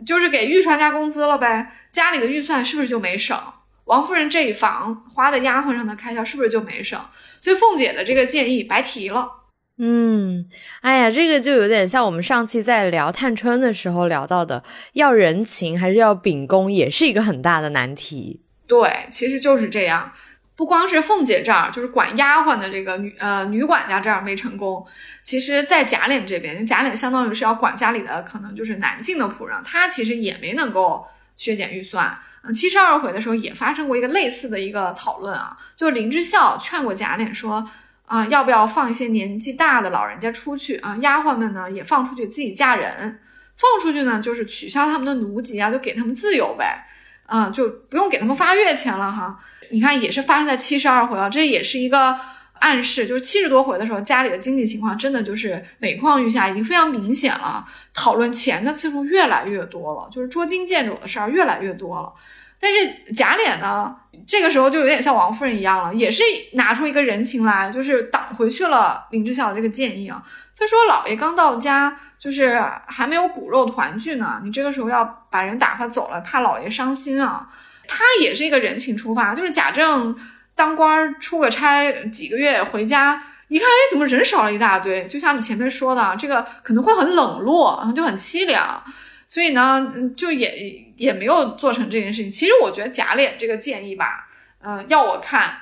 [0.06, 3.38] 就是给玉钏加工资了呗，家里的预算是不是就没省？
[3.84, 6.98] 王夫人这一房花的丫鬟上的开销是不是就没省？
[7.42, 9.30] 所以凤姐的这个建议白提了。
[9.78, 10.46] 嗯，
[10.80, 18.42] 哎呀，这个就有点像我们上期在聊探春的时候聊到的，要人情还是要秉公，也是一个很大的难题。
[18.66, 20.14] 对，其实就是这样。
[20.56, 24.86] 不光是凤姐这儿，就是管丫鬟的这个女呃女管家这儿没成功，
[25.22, 32.18] 其实，在贾琏这边，贾琏相当于是要管家里的可能就是男性的仆人，他其实也没能够削减预算。
[32.44, 37.70] 嗯，七十二回的时候也发生过一个类似的一个讨论啊，就是林之孝劝过贾琏说
[38.06, 43.20] 啊，要不要放一些年纪大的老人家出去啊，丫鬟们呢也放出去自己嫁人，
[43.58, 46.86] 放出去呢就是取消他们的奴籍啊，就给他们自由呗，
[47.26, 49.38] 啊，就不用给他们发月钱了哈。
[49.72, 52.18] 你看，也是发生在七十二回了，这也是一个
[52.60, 57.66] 暗示，就是七十多回的时候，家里的经济情况真的就是每况愈下，已经非常明显了。
[57.94, 62.14] 讨论钱的次数越来越多了，就是捉襟见肘的事儿越来越多了。
[62.58, 63.94] 但是贾琏呢，
[64.26, 70.24] 这个时候就有点像王夫人一样了，也是拿出一个人情来，就是挡回去了林之孝这个建议啊。
[70.58, 72.58] 他说：“老爷刚到家，就是
[72.88, 77.50] 还没有骨肉团聚呢，你这个时候要把人打发走了，怕老爷伤心啊。”
[77.88, 80.16] 他也是一个人情出发，就是贾政
[80.54, 85.06] 当官出个差几个月回家一看，哎，怎么人少了一大堆？
[85.08, 88.84] 就像你前面说的，这个可能会很冷落，就很凄凉，
[89.28, 92.32] 所以呢，就也也没有做成这件事情。
[92.32, 94.28] 其实我觉得贾琏这个建议吧，
[94.64, 95.58] 嗯，要我看，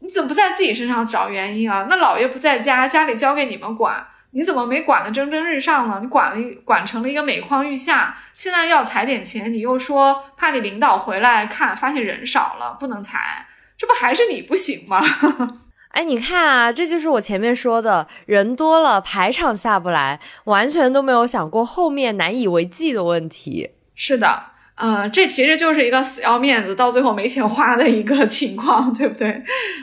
[0.00, 1.86] 你怎么不在自己身上找原因啊？
[1.88, 4.06] 那老爷不在家，家里交给你们管。
[4.34, 5.98] 你怎么没管的蒸蒸日上呢？
[6.02, 8.16] 你管了，管成了一个每况愈下。
[8.34, 15.02] 现在要裁点钱，你又说怕你领导回来看，发现人少了不能裁，这不还是你不行吗？
[15.92, 23.72] 哎，你看啊，这就是我前面说的，人多了排场下不来，完全都没有想过后面难以为继的问题。
[23.94, 24.51] 是的。
[24.82, 29.40] 呃，这其实就是一个死要面子，到最后没钱花的一个情况， 对不对？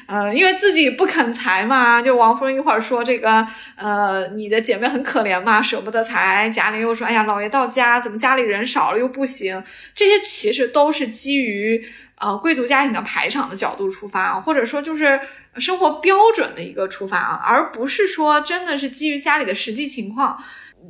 [0.07, 3.47] 呃，因为自己不肯裁嘛，就王夫人一会儿说这个，
[3.77, 6.49] 呃，你的姐妹很可怜嘛，舍不得裁。
[6.49, 9.63] 贾琏又说，哎呀，老爷到家，怎么家里人少了又不行？
[9.95, 11.81] 这些其实都是基于
[12.17, 15.17] 呃贵族家庭的排场的角度出发，或者说就是
[15.55, 20.37] 生活标准的一个出发啊，而不是说真的是基于家里的实际情况。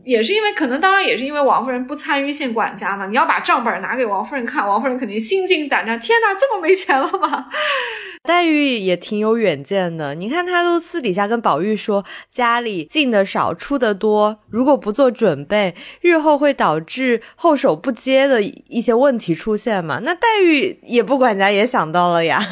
[0.05, 3.05] 也是因为可能，当然也是因为王夫人不参与县管家嘛。
[3.07, 5.99] 你要把账本拿给王夫人看，王夫人肯定心惊胆战。
[5.99, 7.45] 天哪，这么没钱了吗？
[8.23, 10.13] 黛玉也挺有远见的。
[10.13, 19.99] 你看，她都私底下跟宝玉说，家里进的少，出的多，如果不做准备，日后会导致后手不接的一些问题出现嘛。
[20.03, 22.45] 那黛玉也不管家也想到了呀。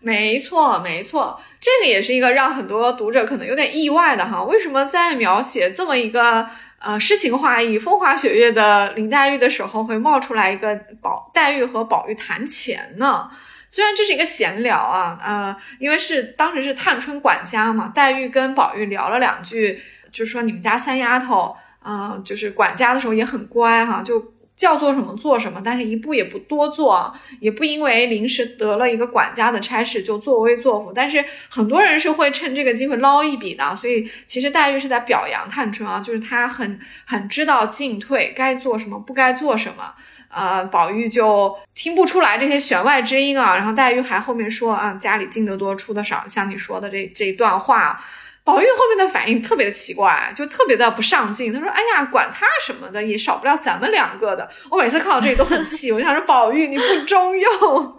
[0.00, 4.42] 没错，没错，这个也是一个让很多读者可能有点意外的哈。
[4.44, 13.28] 为什么在描写这么一个呃诗情画意、风花雪月的林黛玉的时候，会冒出来一个宝黛玉和宝玉谈钱呢？
[13.68, 19.82] 虽然这是一个闲聊啊，呃，因为是当时是探春管家嘛，黛玉跟宝玉聊了两句，
[20.12, 24.35] 就说你们家三丫头，嗯，就是管家的时候也很乖哈，就。
[24.56, 30.90] 叫做什么做什么，但是一步也不多做，也不因为临时得了一个管家的差事就作威作福。
[30.94, 39.92] 但是很多人是会趁这个机会捞一笔的，所以其实黛玉是在表扬探春啊，就是她很很知道进退，该做什么，不该做什么。
[40.28, 43.54] 呃，宝玉就听不出来这些弦外之音啊。
[43.54, 48.02] 然后黛玉还后面说啊，家里进得多，出的少，像你说的这这一段话。
[48.46, 51.52] 宝玉后面的反应特别的奇怪，就特别的不上进。
[51.52, 57.98] 他说：“哎呀，管他什么的，也少不了咱们两个的。”我每次看到这里都很气，我就想说：“宝玉，你不中用，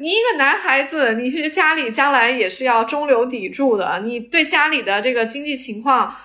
[0.00, 6.16] 你一个男孩子，你是家里将来也是要中流砥柱的，你对家里的这个经济情况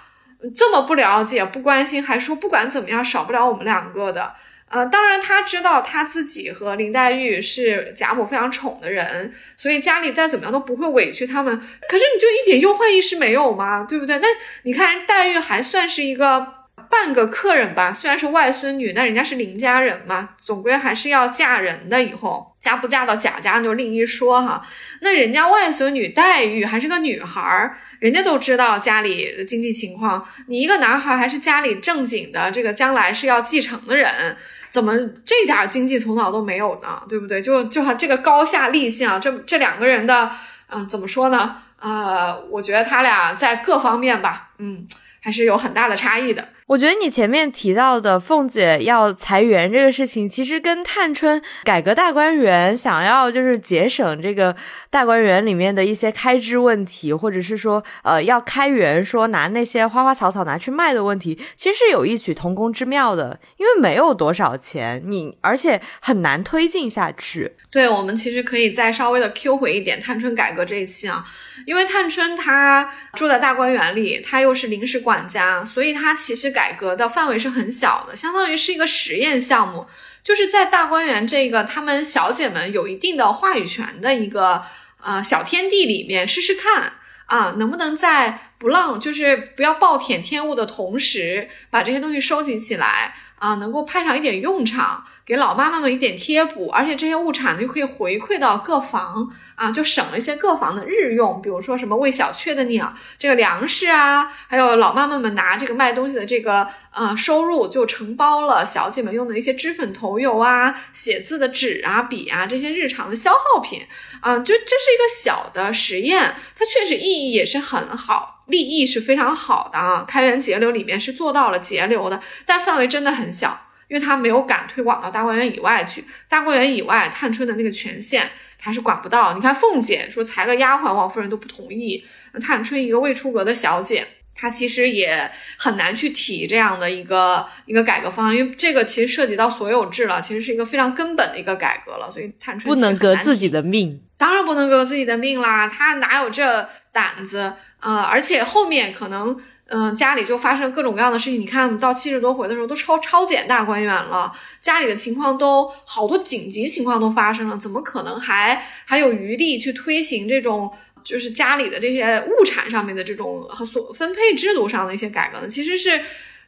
[0.55, 4.32] 这么不了解、不关心，还说不管怎么样少不了我们两个的。”
[4.70, 11.57] 呃，当然他知道他自己和林黛玉是贾母非常宠的人，所以家里再怎么样都不会委屈他们。
[11.57, 13.84] 可是你就一点忧患意识没有吗？
[13.89, 14.20] 对不对？
[14.20, 14.28] 那
[14.63, 16.47] 你看人黛玉还算是一个
[16.88, 22.03] 半个客人吧，虽然是外孙女，那人家是林家人嘛，总归还是要嫁人的。
[22.03, 24.61] 以后嫁不嫁到贾家就另一说哈。
[25.01, 30.28] 那人家外孙女黛玉还是个女孩儿，人家都知道家里的经济情况。
[30.47, 34.38] 你一个男孩还是家里正经的，这个将来是要继承的人。
[34.70, 34.93] 怎么
[35.26, 37.01] 这点经济头脑都没有呢？
[37.07, 37.41] 对不对？
[37.41, 40.32] 就就这个高下立现啊，这这两个人的，
[40.70, 41.57] 嗯，怎么说呢？
[41.80, 44.86] 呃，我觉得他俩在各方面吧，嗯，
[45.22, 46.49] 还是有很大的差异的。
[46.70, 54.55] 我觉得你前面提到的凤姐要裁员这个事情，其实跟探春改革大观园，想要就是节省这个
[54.91, 63.39] 大观园里面的一些开支问题，或者是说呃要开源，说拿那些花花草草拿去卖的问题，其实是有异曲同工之妙的。
[63.57, 67.51] 因为没有多少钱，你而且很难推进下去。
[67.72, 71.26] 对，我们其实可以再稍微的 Q 回一点探春改革这一期啊，
[71.65, 76.53] 因为探春她住在大观园里，她又是临时管家，所以她其实。
[76.60, 79.88] 改革的范围是很小的，相当于是一个实验项目，
[80.22, 84.62] 就是在大观园这个他们小姐们有一定的话语权的一个
[85.01, 86.91] 呃小天地里面试试看
[87.28, 93.16] 啊，能不能在不浪就是不要暴殄天物的同时，把这些东西收集起来。
[93.40, 113.82] 啊，能够派上一点用场，给老妈妈们一点贴补，而且这些物产呢，又可以回馈到各房啊，就省了一些各房的日用，比如说什么喂小雀的鸟，这个粮食啊，还有老妈妈们拿这个卖东西的这个呃收入，就承包了小姐们用的一些脂粉头油啊、写字的纸啊、笔啊这些日常的消耗品
[114.22, 118.44] 啊，就这是一个小的实验，它确实意义也是很好。
[118.48, 126.04] 利益是非常好的啊，开源节流里面是做到了节流的，但范围真的很小，因为它没有敢推广到大观园以外去。
[126.28, 129.34] 大观园以外，探春的那个权限它是管不到。
[129.36, 132.04] 你看凤姐说裁个丫鬟，王夫人都不同意。
[132.34, 134.08] 那探春一个未出阁的小姐，
[134.40, 142.10] 她其实也很难去提这样的一个一个改革方案，因为这个其实涉及到所有制了，其实是一个非常根本的一个改革了。
[142.12, 147.54] 所以探春不能革自己的命，当然不能革自己的命啦，他哪有这胆子？
[147.82, 149.38] 呃，而且后面可能，
[149.68, 151.40] 嗯，家里就发生各种各样的事情。
[151.40, 154.30] 你看，到七十多回的时候，都超超检大观园了，
[154.60, 160.70] 家里的情况都好多紧急情况都发生了，怎么可能还还有余力去推行这种
[161.04, 165.47] 就是家里的这些物产上面的这种和所分配制度上的一些改革呢？
[165.47, 166.02] 其实是。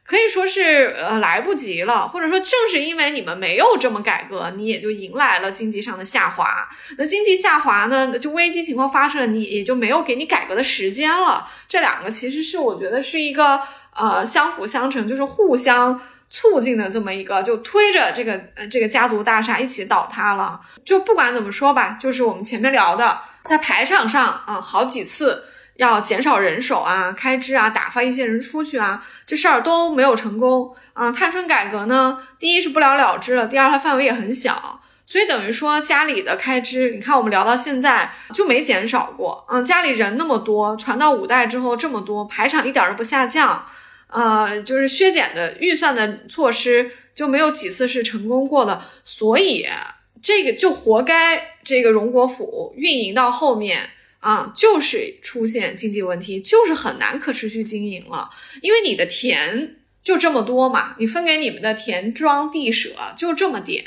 [0.03, 6.67] 可以说是呃来不及了，或者说正是因为你们没有这么改革，你也就迎来了经济上的下滑。
[6.97, 11.47] 那经济下滑呢，就危机情况发生，你也就没有给你改革的时间了。
[11.67, 13.61] 这两个其实是我觉得是一个
[13.95, 20.59] 呃相辅相成，就是互相促进的这么一个，就推着这个呃这个家族大厦一起倒塌了。
[20.83, 25.45] 就不管怎么说吧，就是我们前面聊的，在排场上啊好几次。
[25.77, 31.11] 要减少人手啊，开支啊，打发一些人出去啊，这事儿都没有成功嗯。
[31.11, 43.65] 探春改革呢，第一是不了了之了，第二它范围也很小，所以等于说家里的开支，你看我们聊到现在就没减少过，嗯，家里人那么多，传到五代之后这么多，排场一点都不下降，
[44.07, 49.65] 呃，就是削减的预算的措施就没有几次是成功过的，所以
[50.21, 53.89] 这个就活该这个荣国府运营到后面。
[54.21, 58.29] 啊，就是出现经济问题，就是很难可持续经营了，
[58.61, 63.83] 因为你的田就这么多嘛，你分给你们的田庄地舍就这么点，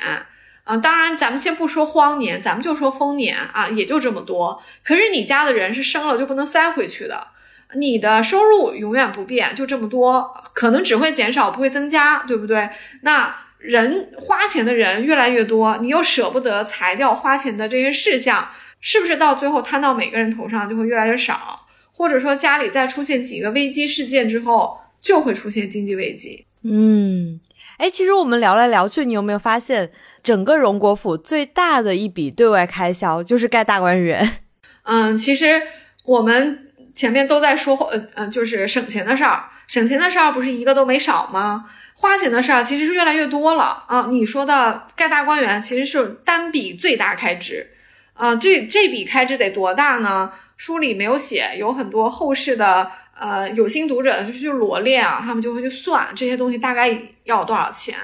[0.65, 4.61] 啊，当然咱们先不说荒年，咱们就说丰年啊，也就这么多。
[4.83, 7.29] 可是你家的人是生了就不能塞回去的，
[7.77, 12.69] 你的收入永远不变，就这么多，可能只会减少不会增加，对不对？
[13.03, 18.51] 那人花钱的人越来越多，你又舍不得裁掉花钱的这些事项。
[18.87, 26.45] 是不是到最后摊到每个人头上就会越来越少，或者说家里再出现几个危机事件之后，就会出现经济危机？
[26.65, 27.41] 嗯，
[27.79, 29.91] 哎，其实我们聊来聊去，你有没有发现，
[30.23, 34.43] 整个荣国府最大的一笔对外开销就是盖大观园？
[34.83, 35.63] 嗯，其实
[36.05, 41.65] 我们前面都在说，呃呃，就是省钱的事儿，省钱的事儿不是一个都没少吗？
[42.05, 44.09] 花钱的事儿其实是越来越多了啊！
[44.11, 47.67] 你说的盖大观园其实是单笔最大开支。
[48.13, 50.31] 啊，这这笔开支得多大呢？
[50.59, 56.95] 书里没有写，有很多后世的呃有心读者就去罗列啊，他们就会去算这些东西大概
[57.25, 57.95] 要多少钱。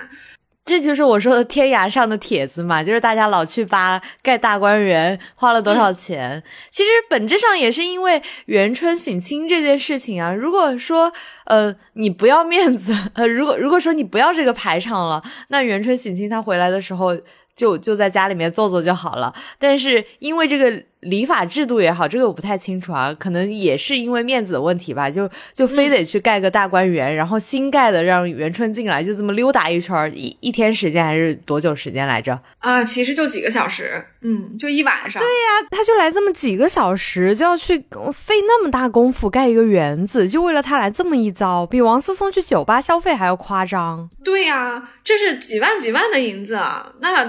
[0.70, 6.40] 这就是我说的天涯上的帖子嘛，就是大家老去扒盖大观园花了多少钱。
[6.70, 10.32] 其实本质上也是因为元春省亲这件事情啊。
[10.32, 11.12] 如果说
[11.46, 17.18] 呃你不要面子，呃如果如果说你不要这个排场了，那元春省亲他回来的时候。
[17.56, 20.82] 就就在家里面坐坐就好了，但是因为这个。
[21.00, 32.38] 礼法制度也好，这个我不太清楚啊，可能也是因为面子的问题吧，就就非得去盖个大观园，然后新盖的让元春进来，就这么溜达一圈，一一天时间还是多久时间来着？
[32.58, 35.22] 啊，其实就几个小时，嗯，就一晚上。
[35.22, 37.78] 对呀，他就来这么几个小时，就要去
[38.12, 44.10] 费那么大功夫盖一个园子，就为了他来这么一遭，比王思聪去酒吧消费还要夸张。
[44.22, 47.24] 对呀，这是几万几万的银子啊，那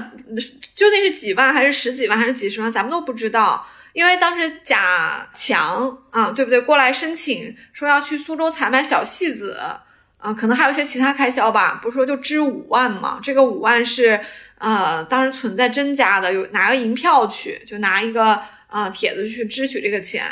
[0.76, 3.61] 究竟是几万还是十几万还是几十万，咱们都不知道。
[3.94, 6.62] 因为当时贾强啊，对不对？
[6.62, 9.60] 过来申请说要去苏州采买小戏子，
[10.18, 11.80] 啊，可能还有一些其他开销吧。
[11.82, 13.20] 不是说就支五万嘛？
[13.22, 14.18] 这个五万是
[14.60, 20.24] 呃，当时存在甄家的，有拿个银票去，就拿一个呃帖子去支取这个钱。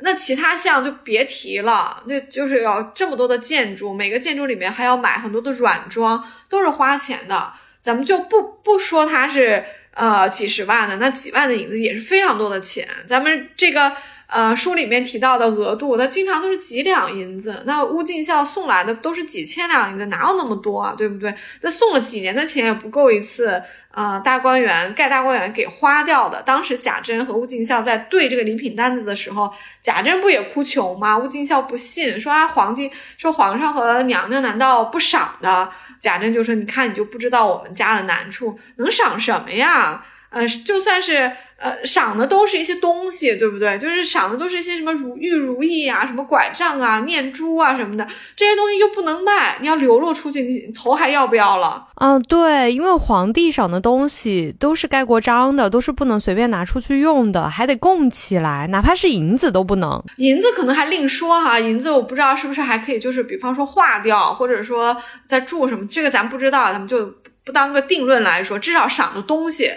[0.00, 7.52] 那其他项就别提了，那就是要这么多的建筑，每个建筑里面还要买很多的软装，都是花钱的。
[7.80, 9.64] 咱们就不不说它是。
[9.92, 12.88] 呃，几十万的那几万的影子也是非常多的钱。
[13.06, 13.96] 咱们这个
[14.30, 17.64] 呃，书里面提到的额度，它经常都是几两银子。
[17.66, 20.94] 那乌进孝送来的都是几千两银子，哪有那么多啊？
[20.96, 21.34] 对不对？
[21.62, 23.60] 那送了几年的钱也不够一次，
[23.90, 26.40] 呃，大观园盖大观园给花掉的。
[26.42, 29.52] 当时贾珍和乌进孝在对这个礼品单子的时候，
[29.82, 31.18] 贾珍不也哭穷吗？
[31.18, 35.68] 乌进孝不信，说啊，皇帝说皇上和娘娘难道不赏的？
[36.00, 40.04] 贾珍就说，你看你就不知道我们家的难处，能赏什么呀？
[40.30, 41.32] 呃，就算是。
[41.60, 43.78] 呃，赏的都是一些东西，对不对？
[43.78, 51.88] 就是赏的都是一些什么如玉如意啊，什么拐杖啊、念珠啊什么的，这些东西又不能卖，你要流落出去，你头还要不要了？
[51.96, 60.02] 嗯，对，因为皇帝赏的东西都是盖过章的，都是不能随便拿出去用的，还得供起来，哪怕是银子都不能。
[60.16, 64.96] 银子可能还另说哈，银子我不知道是不是还可以，就是比方说化掉，或者说
[65.26, 67.12] 在铸什么，这个咱不知道，咱们就
[67.44, 69.70] 不当个定论来说，至少赏的东西。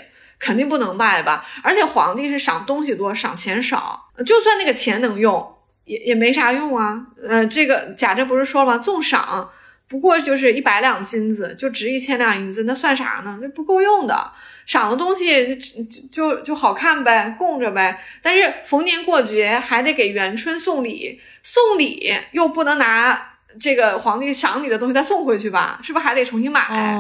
[0.44, 7.02] 肯定不能卖吧，而且皇帝是赏东西多，赏钱少，就算那个钱能用，也也没啥用啊。
[7.26, 8.78] 呃，这个贾珍不是说了吗？
[8.78, 9.50] 纵赏
[9.88, 13.40] 不过就是一百两金子，就值一千两银子，那算啥呢？
[13.42, 14.32] 就不够用的。
[14.66, 18.02] 赏的东西就就就好看呗，供着呗。
[18.22, 25.80] 但是逢年过节还得给元春送礼，送礼又不能拿这个皇帝赏你的东西再送回去吧？
[25.82, 26.98] 是不是还得重新买？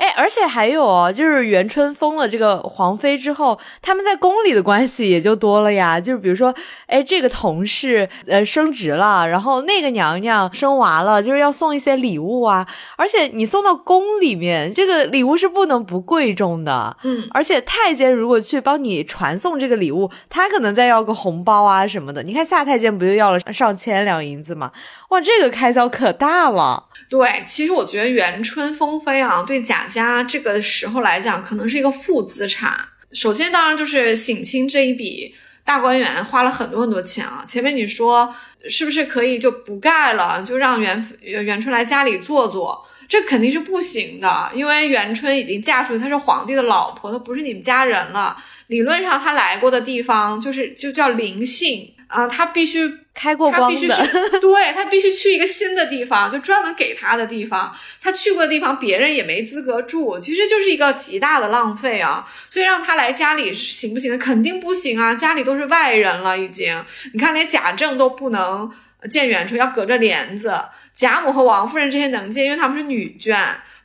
[0.00, 6.00] 哎，而且还有哦，就是元春封了这个皇妃之后，他们在宫里的关系也就多了呀。
[6.00, 6.54] 就是比如说，
[6.86, 12.66] 哎，这个同事呃升职了，然后那个娘娘生娃了，就是要送一些礼物啊。
[12.96, 16.96] 而且你送到宫里面，这个礼物是不能不贵重的。
[17.02, 22.22] 嗯，而且太监如果去帮你传送这个礼物，他可能再要个红包啊什么的。
[22.22, 24.72] 你看夏太监不就要了上千两银子吗？
[25.10, 26.86] 哇，这个开销可大了。
[27.10, 32.78] 对，其实我觉得元春封妃啊，对贾家这个时候来讲，可能是一个负资产。
[33.12, 35.34] 首先，当然就是省亲这一笔
[35.64, 37.42] 大观园花了很多很多钱啊。
[37.44, 38.32] 前面你说
[38.68, 42.86] 是不是可以就不盖了，就让元元春来家里坐坐？
[43.08, 48.36] 这肯定是不行的，因为元春已经嫁出去，她是皇帝的老婆，她不是你们家人了。
[48.68, 51.92] 理论上，她来过的地方就是就叫灵性。
[52.10, 53.96] 啊，他必须开过光的，
[54.40, 57.76] 对他必须去一个新的地方，就专门给他的地方。
[58.00, 62.26] 他去过的地方，别人也没资格住，其实就是一个极大的浪费啊。
[62.48, 64.18] 所以让他来家里行不行？
[64.18, 66.82] 肯定不行啊，家里都是外人了，已经。
[67.12, 68.70] 你看，连贾政都不能
[69.08, 70.54] 见远处，要隔着帘子。
[70.94, 73.36] 贾母和王夫人这些能见，因为他们是女眷。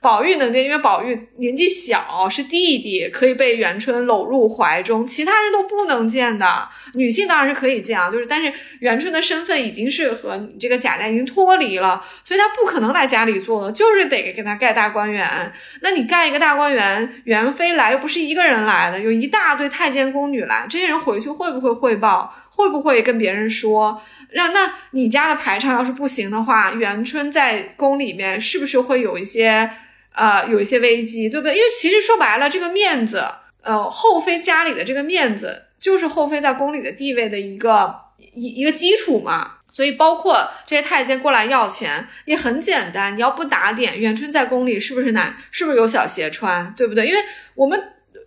[0.01, 6.69] 宝玉能见，因为宝玉年纪小，是弟弟，可以被元春搂入怀中，其他人都不能见的。
[6.93, 15.51] 女性当然是可以见啊，就是但是元春的身份已经是和这个贾家已经脱离了，所以她不可能来家里坐了，就是得给她盖大观园。
[15.81, 22.31] 那你盖一个大观园，元妃来又不是一个人来的，有一大堆太监宫女来，这些人回去会不会汇报？
[22.55, 24.01] 会不会跟别人说？
[24.29, 29.69] 让那你家的排场要是不行的话，元春在宫里面是不是会有一些？
[30.17, 31.53] 呃，有一些危机，对不对？
[31.53, 33.27] 因为其实说白了，这个面子，
[33.61, 37.93] 呃，后妃家里的这个面子，就是后妃在宫里的地位的一个
[38.33, 39.55] 一一个基础嘛。
[39.67, 43.13] 所以，包括这些太监过来要钱，也很简单。
[43.13, 45.35] 你要不打点，元春在宫里是不是难？
[45.51, 46.73] 是不是有小鞋穿？
[46.77, 47.05] 对不对？
[47.05, 47.21] 因为
[47.55, 47.77] 我们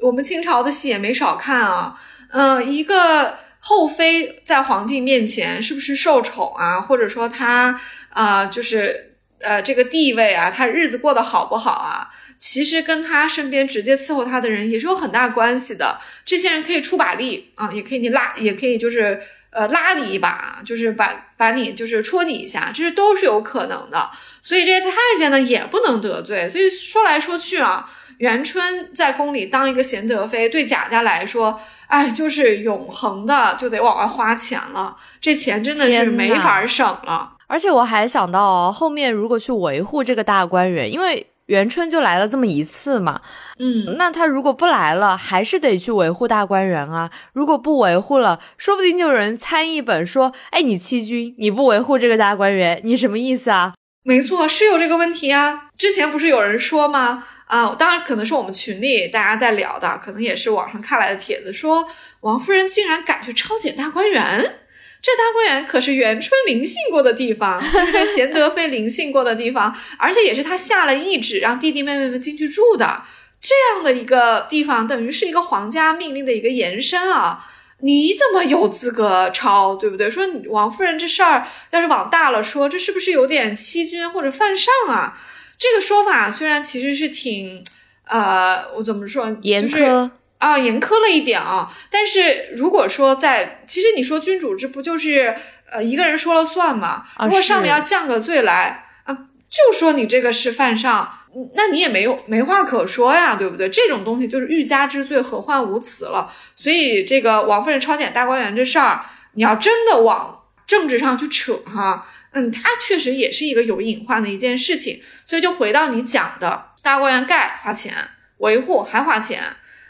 [0.03, 1.99] 我们清朝的戏也没少看啊。
[2.31, 3.39] 嗯，一个
[3.69, 6.81] 后妃在皇帝面前是不是受宠啊？
[6.81, 7.79] 或者说她
[8.11, 9.05] 啊，就是。
[9.41, 12.11] 呃，这个地位啊，她日子过得好不好啊？
[12.37, 16.01] 其实跟他身边直接伺候他的人也是有很大关系的。
[16.25, 24.11] 这些人可以出把力啊，也可以你拉，也可以就是呃拉你一把，就是把把你就是戳你一下，这是都是有可能的。
[24.43, 26.51] 所以这些太监呢也不能得罪。
[26.51, 27.89] 所以说来说去啊，
[28.19, 34.97] 元春在宫里当一个贤德妃，对贾家来说，哎，就是永恒的就得往外花钱了。
[35.21, 37.33] 这钱真的是没法省了。
[37.47, 43.23] 而且我还想到，哦后面如果去维护这个大观园，因为元春就来了这么一次嘛，
[43.59, 47.11] 嗯，那他如果不来了，还是得去维护大观园啊。
[47.33, 53.73] 如果不维护了，说不定就有人参一本说，哎，你欺君，你不维护这个大观园，你什么意思啊？
[54.05, 55.69] 没错，是有这个问题啊。
[55.79, 57.25] 之前不是有人说吗？
[57.49, 61.89] 啊，当然可能是我们群里大家在聊的，可能也是网上看来的帖子，说
[62.21, 64.61] 王夫人竟然敢去抄检大观园。
[65.01, 73.03] 这大观园可是元春临幸过的地方，就是贤德妃临幸过的地方，而且也是他下了懿旨让弟弟妹妹们进去住的。
[73.41, 77.47] 这样的一个地方，等于是一个皇家命令的一个延伸啊！
[77.81, 80.11] 你怎么有资格抄，对不对？
[80.11, 85.17] 说王夫人这事儿，要是往大了说，这是不是有点欺君或者犯上啊？
[85.59, 87.65] 这个说法虽然其实是挺，
[88.05, 90.11] 呃，我怎么说，严苛。
[90.39, 91.69] 啊，严苛了一点啊。
[91.91, 95.37] 但是如果说在，其实你说君主制不就是
[95.69, 97.07] 呃一个人说了算嘛？
[97.25, 99.13] 如果上面要降个罪来啊，
[99.51, 101.13] 就说你这个是犯上，
[101.57, 103.69] 那你也没有没话可说呀，对不对？
[103.69, 106.33] 这种东西就是欲加之罪，何患无辞了。
[106.55, 112.07] 所以这个王夫人抄检大观园这事儿，你要真的往政治上去扯哈。
[112.33, 117.95] 嗯，它确实也是一个有隐患的一件事情，所以就回到你讲的，大观园盖花钱，
[118.37, 119.43] 维护还花钱，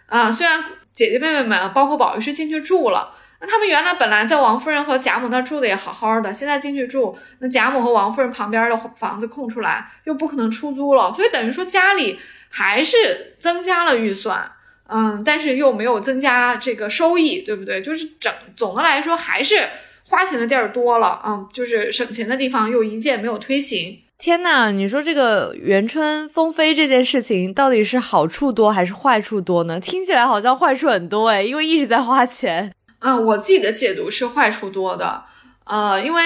[0.07, 14.53] 啊，虽然姐姐妹妹们包括宝玉是进去住了，那他们原来本来在王夫人和贾母那住的也好好的，现在进去住，那贾母和王夫人旁边的房子空出来，又不可能出租了，所以等于说家里还是增加了预算，
[14.87, 17.83] 嗯，但是又没有增加这个收益，对不对？
[17.83, 19.69] 就是整总的来说还是。
[20.09, 24.01] 花钱的地儿多了，嗯，就是省钱的地方又一件没有推行。
[24.19, 29.79] 天呐，你说这个元春风飞这件事情到底是好处多还是坏处多呢？
[29.79, 32.75] 听起来好像坏处很多哎，因为一直在花钱。
[33.01, 35.23] 嗯，我自己的解读是坏处多的，
[35.65, 36.23] 呃，因为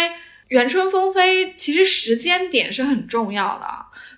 [0.49, 3.67] 元春风飞其实时间点是很重要的。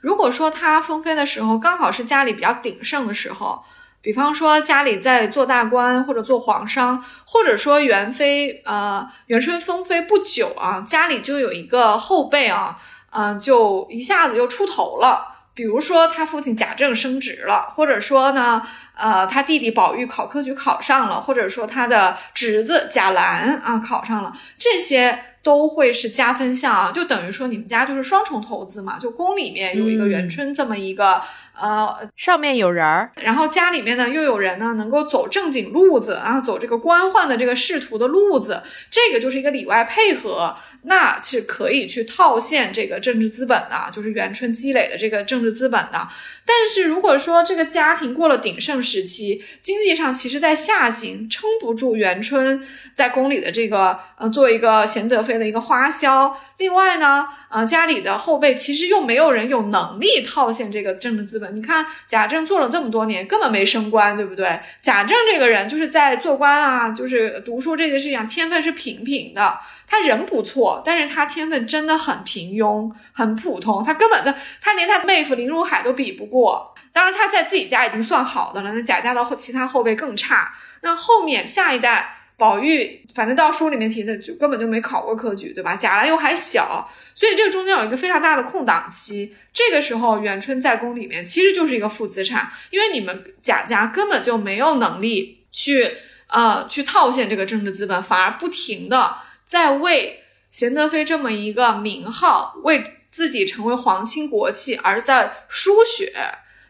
[0.01, 3.62] 如果说它风飞的时候刚好是家里比较鼎盛的时候。
[4.05, 12.79] 比方说家里在做大官或者做皇商，或者说元妃呃元春封妃不久啊，家里就有一个后辈啊，
[13.13, 15.29] 嗯，就一下子就出头了。
[15.55, 18.61] 比如说他父亲贾政升职了，或者说呢，
[18.95, 31.23] 呃，他弟弟宝玉考科举考上了，或者说他的侄子贾兰啊考上了，这些都会是加分项啊，就等于说你们家就是双重投资嘛，就宫里面有一个元春这么一个。
[31.61, 46.09] 呃，上面有人儿，然后家里面呢又有人呢，能够走正经路子啊，走这个官宦的这个仕途的路子，这个就是一个里外配合，那是可以去套现这个政治资本的，就是元春积累的这个政治资本的。
[46.47, 56.37] 但是如果说这个家庭过了鼎盛时期，经济上其实在下行，撑不住元春在宫里的这个呃做一个贤德妃的一个花销。
[56.59, 61.55] 另外呢，啊，家里的后辈其实又没有人有能力套现这个政治资本。
[61.55, 64.59] 你看贾政做了这么多年，根本没升官，对不对？
[64.81, 69.57] 贾政这个人就是在做官啊，就是读书这件事情，天分是平平的。
[69.87, 73.85] 他人不错，但是他天分真的很平庸，很普通。
[73.85, 76.75] 他根本的，他连他妹夫林如海都比不过。
[76.93, 80.53] 当然他在自己家已经算好的了，那贾家的后其他后辈更差。
[80.81, 82.17] 那后面下一代。
[82.37, 85.76] 宝玉，反正到书里面提的就根本就没考过科举，对吧？
[85.76, 89.32] 贾兰又还小，所以这个中间有一个非常大的空档期。
[89.53, 106.12] 这个时候，元春在宫里面其实就是一个负资产，因为你们贾家根本就没有能力去呃去套现这个政治资本，反而不停的在为贤德妃这么一个名号，为自己成为皇亲国戚而在输血。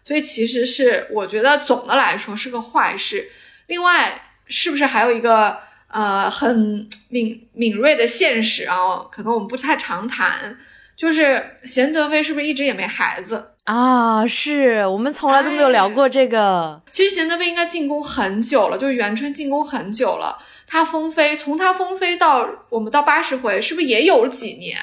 [0.02, 3.30] 所以其实是我觉得总的来说是个坏事。
[3.66, 4.20] 另外。
[4.47, 8.76] 是不是还有一个呃很敏敏锐的现实啊？
[9.11, 10.59] 可能我们不太常谈，
[10.97, 14.26] 就是贤德妃是不是一直也没孩子啊？
[14.26, 16.82] 是我们从来都没有聊过这个。
[16.90, 20.38] 其实贤德妃应该进宫很久了，就是元春进宫很久了。
[20.66, 24.78] 她封妃，从她封妃到我们到八十回，是不是也有几年？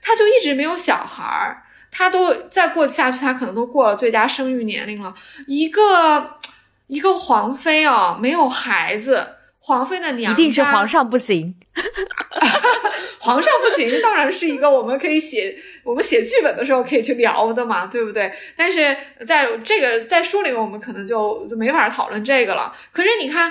[0.00, 5.14] 她就一直没有小孩儿，她都再过下去，她可能都过了最佳生育年龄了。
[5.46, 6.38] 一个。
[6.86, 9.26] 一个皇妃哦，没有孩子，
[9.58, 11.54] 皇妃的娘家一定是皇上不行，
[13.20, 18.30] 皇上不行，当然是一个我们可以写，我们写剧本的时候可以去聊的嘛，对不对？
[18.56, 18.94] 但是
[19.26, 22.74] 在这个在书里面，我们可能就就没法讨论这个了。
[22.92, 23.50] 可是你看，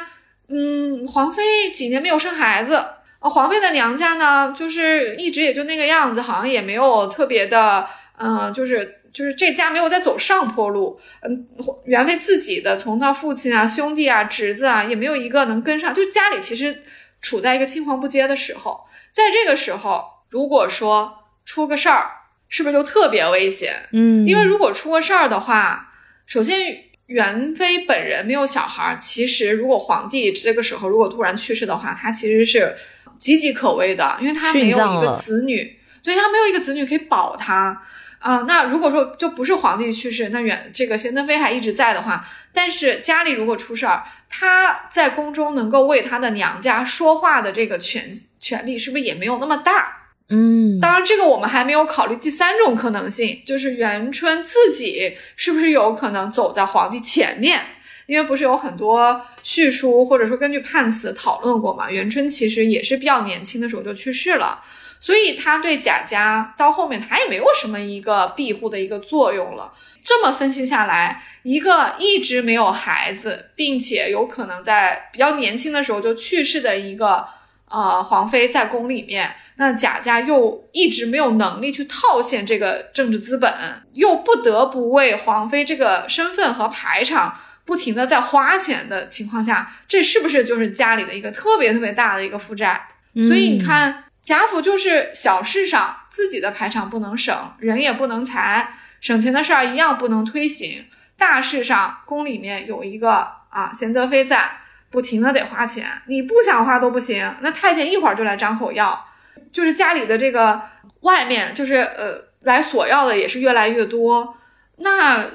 [0.49, 2.75] 嗯，皇妃几年没有生孩子，
[3.17, 8.99] 啊皇妃的娘家呢，就是一直也就那个样子，好像也没有特别的，嗯，就是。
[9.13, 11.47] 就是这家没有在走上坡路，嗯，
[11.85, 16.81] 元妃自己的从他父亲啊、兄弟啊、侄子啊，也没有一个能跟上，就家里其实
[17.21, 18.81] 处在一个青黄不接的时候。
[19.11, 21.13] 在这个时候，如果说
[21.45, 22.09] 出个事儿，
[22.49, 23.87] 是不是就特别危险？
[23.91, 25.91] 嗯，因为如果出个事儿的话，
[26.25, 26.57] 首先
[27.05, 32.75] 元妃本人没有小孩，其实如果皇帝这个时候如果突然去世的话，他其实是
[33.19, 37.83] 岌岌可危的，因为他没有一个子女，对他没有一个子女可以保他。
[38.23, 48.09] 啊，那如果说就不是皇帝去世，那远这个贤德妃还一直在的话，但是家里如果出事儿，她在宫中能够为她的娘家说话的这个权
[48.39, 49.97] 权利，是不是也没有那么大？
[50.29, 57.59] 嗯，当然这个我们还没有考虑第三种可能性，就是元春自己是不是有可能走在皇帝前面？
[58.05, 64.61] 因为不是有很多叙述或者说根据判词讨论过嘛，元春其实也是比较年轻的时候就去世了。
[65.03, 69.73] 所以他对贾家到后面他也没有什么一个庇护的一个作用了。
[70.01, 77.27] 这么分析下来，一个一直没有孩子，并且有可能在比较年轻的时候就去世的一个
[77.67, 83.53] 呃皇妃在宫里面，那贾家又一直没有能力去套现这个政治资本，
[83.91, 92.87] 又不得不为皇妃这个身份和排场不停的在花钱的情况下，这是不是就是家里的一个特别特别大的一个负债？
[93.27, 98.77] 所以你看，贾府就是小事上自己的排场不能省，人也不能裁。
[99.01, 100.85] 省钱的事儿一样不能推行，
[101.17, 104.59] 大事上宫里面有一个啊贤德妃在，
[104.89, 107.35] 不停的得花钱，你不想花都不行。
[107.41, 109.05] 那太监一会儿就来张口要，
[109.51, 110.61] 就是家里的这个
[111.01, 114.37] 外面就是呃来索要的也是越来越多，
[114.77, 115.25] 那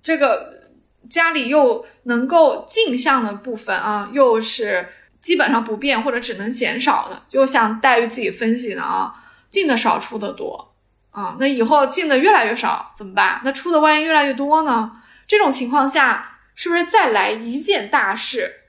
[0.00, 0.70] 这个
[1.10, 4.88] 家里又能够进项的部分啊，又是
[5.26, 9.12] 基本上不变或者只能减少的，就像黛玉自己分析的啊，
[9.48, 10.72] 进的少出的多。
[11.10, 13.40] 啊，那以后进的越来越少怎么办？
[13.42, 15.02] 那出的万一越来越多呢？
[15.26, 18.60] 这种情况下，是不是再来一件大事，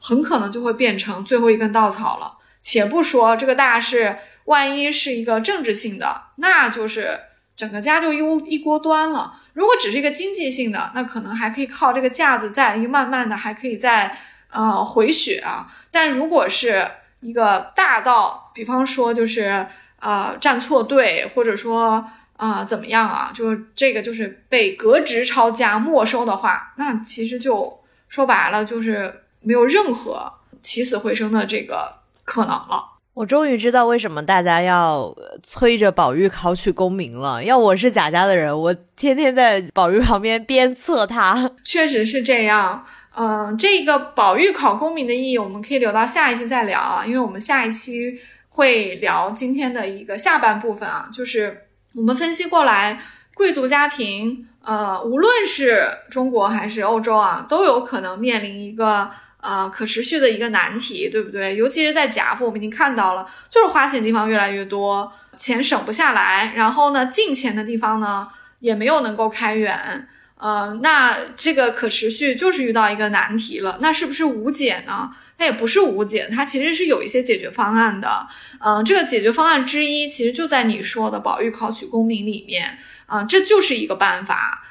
[0.00, 2.38] 很可能就会变成最后一根稻草了？
[2.62, 7.20] 且不说这个大事，万一是一个政治性的，那就是
[7.54, 9.42] 整个家就一一锅端了。
[9.52, 14.16] 如果只是一个经济性的，那可能还可以靠这个架子再一慢慢的还可以再
[14.50, 15.66] 呃回血啊。
[15.90, 16.86] 但如果是
[17.20, 19.66] 一个大到，比方说就是。
[19.98, 22.04] 呃，站错队，或者说
[22.36, 23.32] 啊，怎么样啊？
[23.34, 30.30] 就这个就是被革职抄家没收的话，那其实就说白了，就是没有任何
[30.60, 31.90] 起死回生的这个
[32.24, 32.92] 可能了。
[33.14, 37.42] 我终于知道为什么大家要催着宝玉考取功名了。
[37.42, 41.50] 要我是贾家的人，我天天在宝玉旁边鞭策他。
[41.64, 42.84] 确实是这样。
[43.16, 48.20] 嗯，这个保育考公民的意义，我们可以留到下一期再聊啊，因为我们下一期。
[48.48, 52.98] 会聊今天的一个下半部分啊，就是我们分析过来，
[53.34, 59.10] 贵族家庭，呃，无论是中国还是欧洲啊，都有可能面临一个
[59.42, 61.54] 呃可持续的一个难题，对不对？
[61.54, 68.26] 尤其是在贾府，我们已经看到了，就是花钱地方越来越多，钱省不下来，然后呢，进钱的地方呢
[68.60, 70.08] 也没有能够开源。
[70.38, 75.10] 呃，那这个可持续就是遇到一个难题了，那是不是无解呢？
[75.38, 78.26] 它也不是无解，它其实是有一些解决方案的。
[78.60, 84.62] 嗯，这个解决方案之一，其实就在你说的宝玉考取功名里面啊，这就是一个办法。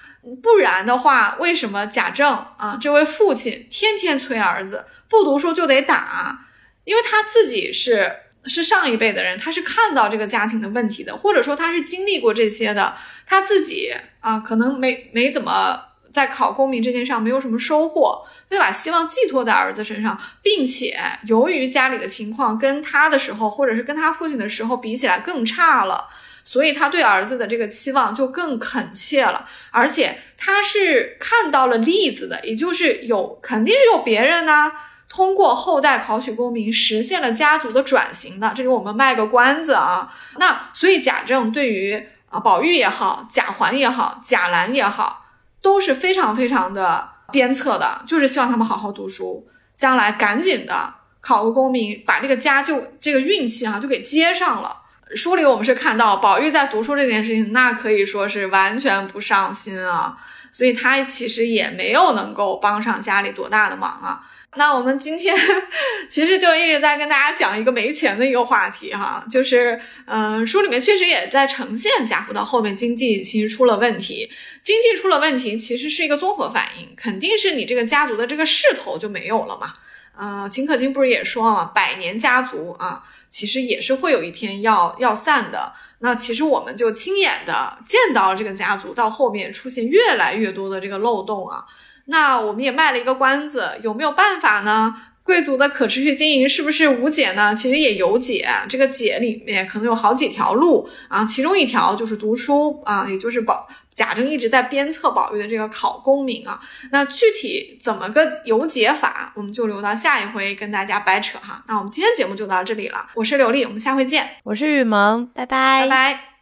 [0.43, 6.45] 不然的话，为什么贾政啊这位父亲天天催儿子不读书就得打？
[6.83, 8.11] 因为他自己是。
[8.47, 15.79] 是上一辈的人，他是看到这个家庭的问题的，或者说他是经历过这些的，他自己啊，可能没没怎么
[16.11, 26.07] 在考公民这件事上没有什么收获，他就把希望寄托在儿子身上，并且由于家里的情况跟他的时候，或者是跟他父亲的时候比起来更差了，
[26.43, 34.71] 所以他对儿子的这个期望就更恳切了，而且他是看到了例子的，也就是有肯定是有别人呢。
[35.15, 40.13] 通过后代考取功名，实现了家族的转型的，这是我们卖个关子啊。
[40.37, 45.23] 那所以贾政对于啊宝玉也好，贾环也好，贾兰也好，
[45.61, 49.47] 都是非常非常的鞭策的，就是希望他们好好读书，
[49.77, 54.81] 将来赶紧的考个功名，把这个家就这个运气啊就给接上了。
[55.15, 60.17] 书里我们是看到宝玉在读书这件事情，那可以说是完全不上心啊，
[60.51, 64.19] 所以他其实也没有能够帮上家里多大的忙啊。
[64.57, 65.35] 那我们今天
[66.09, 74.29] 其实就一直在跟大家讲一个没钱的一个话题哈，就是，嗯，书里面确实也在呈现贾府到后面经济其实出了问题，
[74.61, 79.73] 经济出了问题其实是一个综合反应，肯定是你这个家族的这个势头就没有了嘛。
[80.17, 85.73] 呃，秦可卿不是也说了嘛，百年家族啊，其实也是会有一天要要散的。
[85.99, 91.65] 那其实我们就亲眼的见到这个家族到后面出现越来越多的这个漏洞啊。
[92.05, 94.95] 那我们也卖了一个关子，有没有办法呢？
[95.23, 97.51] 贵族的可持续经营是不是无解呢？
[97.55, 106.59] 其实也有解，这个解里面可能有好几条路啊，其中一条就是读书啊，也就是宝贾政一直在鞭策宝玉的这个考功名啊。
[106.91, 111.63] 那具体怎么个有解法，我们就留到下一回跟大家掰扯哈。
[111.67, 114.29] 那我们今天节目就到这里了，我是刘丽，我们下回见。
[114.43, 116.34] 我是雨萌，拜拜，拜拜。